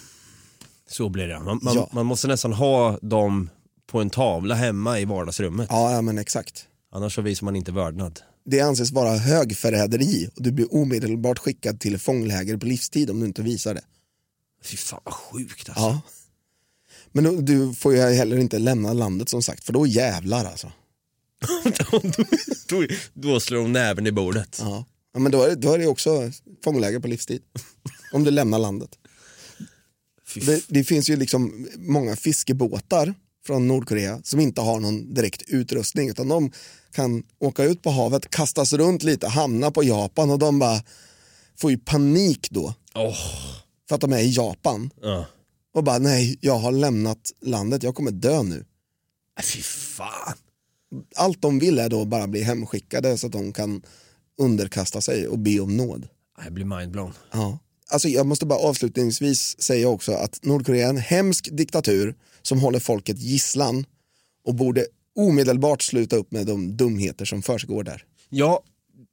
[0.89, 1.39] Så blir det.
[1.39, 1.89] Man, man, Ja.
[1.93, 3.49] man måste nästan ha dem
[3.87, 5.67] på en tavla hemma i vardagsrummet.
[5.71, 6.67] Ja, ja men exakt.
[6.91, 8.19] Annars så visar man inte vördnad.
[8.45, 13.25] Det anses vara högförräderi och du blir omedelbart skickad till fångläger på livstid om du
[13.25, 13.83] inte visar det.
[14.63, 15.83] Fy fan vad sjukt alltså.
[15.83, 16.01] Ja.
[17.15, 20.71] Men då, du får ju heller inte lämna landet som sagt, för då jävlar alltså.
[22.69, 24.57] då, då slår de näven i bordet.
[24.61, 24.85] Ja.
[25.13, 26.31] Ja, men då är, då är det också
[26.63, 27.41] fångläger på livstid.
[28.13, 28.89] Om du lämnar landet.
[30.35, 33.13] Det, det finns ju liksom många fiskebåtar
[33.45, 36.51] från Nordkorea som inte har någon direkt utrustning utan de
[36.91, 40.81] kan åka ut på havet, kastas runt lite, hamna på Japan och de bara
[41.57, 42.73] får ju panik då.
[43.89, 44.89] För att de är i Japan.
[45.01, 45.25] Ja.
[45.75, 48.65] Och bara nej, jag har lämnat landet, jag kommer dö nu.
[49.39, 50.37] Äh, Fy fan.
[51.15, 53.81] Allt de vill är då bara bli hemskickade så att de kan
[54.37, 56.07] underkasta sig och be om nåd.
[56.43, 57.13] Jag blir mindblown.
[57.31, 57.59] Ja.
[57.89, 62.79] Alltså jag måste bara avslutningsvis säga också att Nordkorea är en hemsk diktatur som håller
[62.79, 63.85] folket gisslan
[64.45, 68.03] och borde omedelbart sluta upp med de dumheter som försiggår där.
[68.29, 68.63] Ja,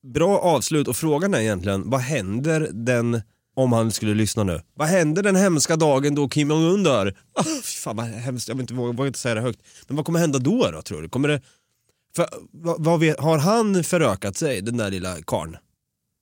[0.02, 3.22] bra avslut och frågan är egentligen, vad händer den,
[3.54, 7.16] om han skulle lyssna nu, vad händer den hemska dagen då Kim Jong-Un dör?
[7.44, 9.60] Fy fan vad hemskt, jag vill inte, vågar inte säga det högt.
[9.88, 11.08] Men vad kommer hända då då tror du?
[11.08, 11.40] Kommer det,
[12.16, 15.56] för, vad, vad vet, har han förökat sig, den där lilla karln?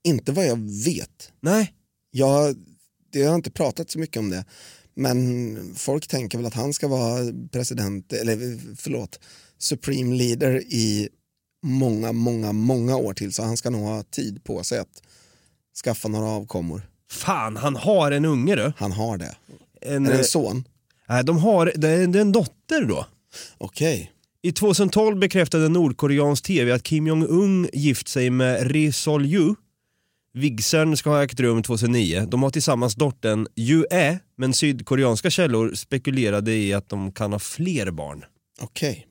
[0.04, 1.32] Inte vad jag vet.
[1.40, 1.74] Nej.
[2.10, 2.56] Jag,
[3.12, 4.44] det har inte pratat så mycket om det.
[4.94, 9.20] Men folk tänker väl att han ska vara president, eller förlåt,
[9.58, 11.08] supreme leader i
[11.62, 13.32] många, många, många år till.
[13.32, 15.02] Så han ska nog ha tid på sig att
[15.84, 16.89] skaffa några avkommor.
[17.10, 18.72] Fan, han har en unge du.
[18.76, 19.36] Han har det.
[19.80, 20.64] En, är det en son?
[21.08, 23.06] Nej, de har, det är, det är en dotter då.
[23.58, 24.12] Okej.
[24.42, 29.54] I 2012 bekräftade nordkoreansk tv att Kim Jong-Un gift sig med Ri Sol-Ju.
[30.32, 32.26] Vigseln ska ha ägt rum 2009.
[32.28, 37.90] De har tillsammans dottern Ju-Ä, men sydkoreanska källor spekulerade i att de kan ha fler
[37.90, 38.24] barn.
[38.60, 39.06] Okej.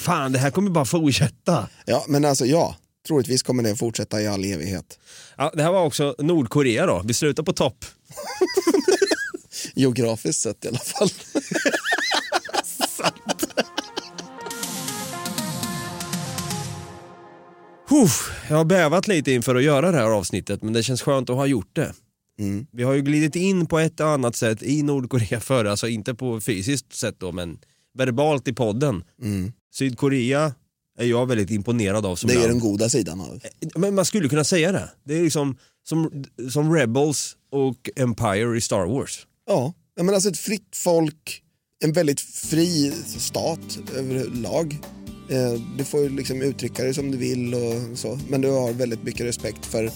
[0.00, 1.68] Fan, det här kommer bara fortsätta.
[1.86, 2.76] Ja, men alltså ja.
[3.06, 4.98] Troligtvis kommer det fortsätta i all evighet.
[5.36, 7.02] Ja, det här var också Nordkorea då.
[7.04, 7.84] Vi slutar på topp.
[9.74, 11.08] Geografiskt sett i alla fall.
[17.88, 21.30] Huff, jag har bävat lite inför att göra det här avsnittet men det känns skönt
[21.30, 21.92] att ha gjort det.
[22.38, 22.66] Mm.
[22.72, 26.14] Vi har ju glidit in på ett och annat sätt i Nordkorea förr, alltså inte
[26.14, 27.58] på fysiskt sätt då men
[27.94, 29.04] verbalt i podden.
[29.22, 29.52] Mm.
[29.74, 30.54] Sydkorea
[31.00, 32.50] är jag väldigt imponerad av som Det är land.
[32.50, 33.40] den goda sidan av.
[33.74, 34.90] Men man skulle kunna säga det.
[35.04, 35.56] Det är liksom
[35.88, 39.26] som, som Rebels och Empire i Star Wars.
[39.46, 41.42] Ja, men alltså ett fritt folk,
[41.84, 44.78] en väldigt fri stat överlag.
[45.30, 49.02] Eh, du får liksom uttrycka dig som du vill och så, men du har väldigt
[49.02, 49.90] mycket respekt för,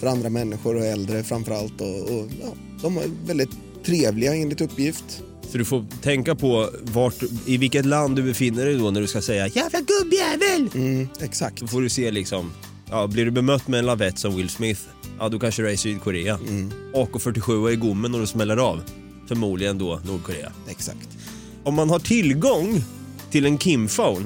[0.00, 1.80] för andra människor och äldre framförallt.
[1.80, 3.50] Och, och, ja, de är väldigt
[3.84, 5.22] trevliga enligt uppgift.
[5.50, 9.06] Så du får tänka på vart, i vilket land du befinner dig då när du
[9.06, 10.68] ska säga jävla gubbjävel!
[10.74, 11.60] Mm, exakt.
[11.60, 12.52] Då får du se liksom,
[12.90, 14.80] ja, blir du bemött med en lavett som Will Smith,
[15.18, 16.38] ja då kanske du är i Sydkorea.
[16.48, 16.72] Mm.
[16.94, 18.80] AK47 är i gommen och du smäller av.
[19.28, 20.52] Förmodligen då Nordkorea.
[20.68, 21.08] Exakt.
[21.64, 22.84] Om man har tillgång
[23.30, 24.24] till en Kim-phone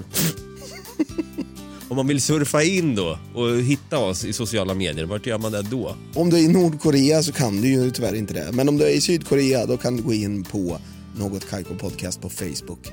[1.91, 5.53] om man vill surfa in då och hitta oss i sociala medier, vart gör man
[5.53, 5.97] det då?
[6.15, 8.53] Om du är i Nordkorea så kan du ju tyvärr inte det.
[8.53, 10.79] Men om du är i Sydkorea då kan du gå in på
[11.17, 12.93] Något Kaiko Podcast på Facebook.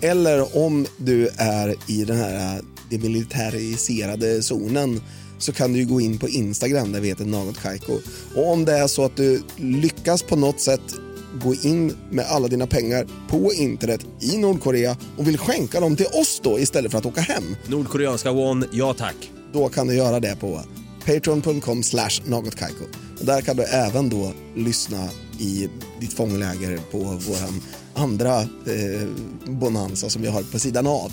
[0.00, 2.60] Eller om du är i den här
[2.90, 5.00] demilitariserade zonen
[5.38, 7.98] så kan du ju gå in på Instagram där vi heter Något Kaiko.
[8.34, 10.94] Och om det är så att du lyckas på något sätt
[11.42, 16.06] gå in med alla dina pengar på internet i Nordkorea och vill skänka dem till
[16.06, 17.56] oss då istället för att åka hem.
[17.66, 19.16] Nordkoreanska won, ja tack.
[19.52, 20.60] Då kan du göra det på
[21.06, 22.84] patreon.com slash nagotkaiko.
[23.20, 25.08] Och där kan du även då lyssna
[25.38, 25.68] i
[26.00, 27.60] ditt fångläger på våran
[27.94, 29.08] andra eh,
[29.46, 31.12] bonanza som vi har på sidan av.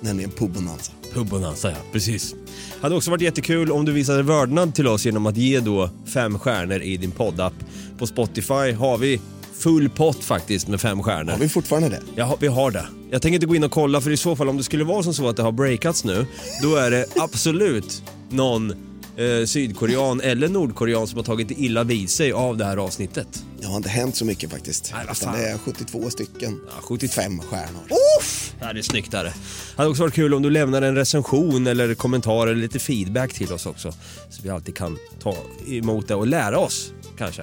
[0.00, 0.92] Nämligen pub-bonanza.
[1.12, 2.34] Pubbonanza ja, precis.
[2.80, 6.38] Hade också varit jättekul om du visade vördnad till oss genom att ge då fem
[6.38, 7.54] stjärnor i din poddapp.
[7.98, 9.20] På Spotify har vi
[9.58, 11.32] full pott faktiskt med fem stjärnor.
[11.32, 12.00] Har vi fortfarande det?
[12.14, 12.86] Ja, vi har det.
[13.10, 15.02] Jag tänker inte gå in och kolla för i så fall om det skulle vara
[15.02, 16.26] som så att det har breakats nu,
[16.62, 22.32] då är det absolut någon eh, sydkorean eller nordkorean som har tagit illa vid sig
[22.32, 23.44] av det här avsnittet.
[23.60, 24.90] Det har inte hänt så mycket faktiskt.
[24.94, 25.42] Nej, vad Utan fan.
[25.42, 26.60] det är 72 stycken.
[26.66, 27.82] Ja, 75 Fem stjärnor.
[28.20, 28.54] Uff!
[28.60, 29.24] Ja, det är snyggt där.
[29.24, 29.32] Det
[29.76, 33.52] hade också varit kul om du lämnar en recension eller kommentar eller lite feedback till
[33.52, 33.92] oss också.
[34.30, 35.36] Så vi alltid kan ta
[35.66, 37.42] emot det och lära oss kanske.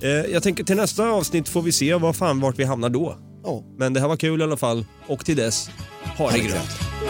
[0.00, 3.16] Eh, jag tänker till nästa avsnitt får vi se vad fan vart vi hamnar då.
[3.44, 3.64] Ja.
[3.78, 5.70] Men det här var kul i alla fall och till dess,
[6.18, 7.09] ha det grönt.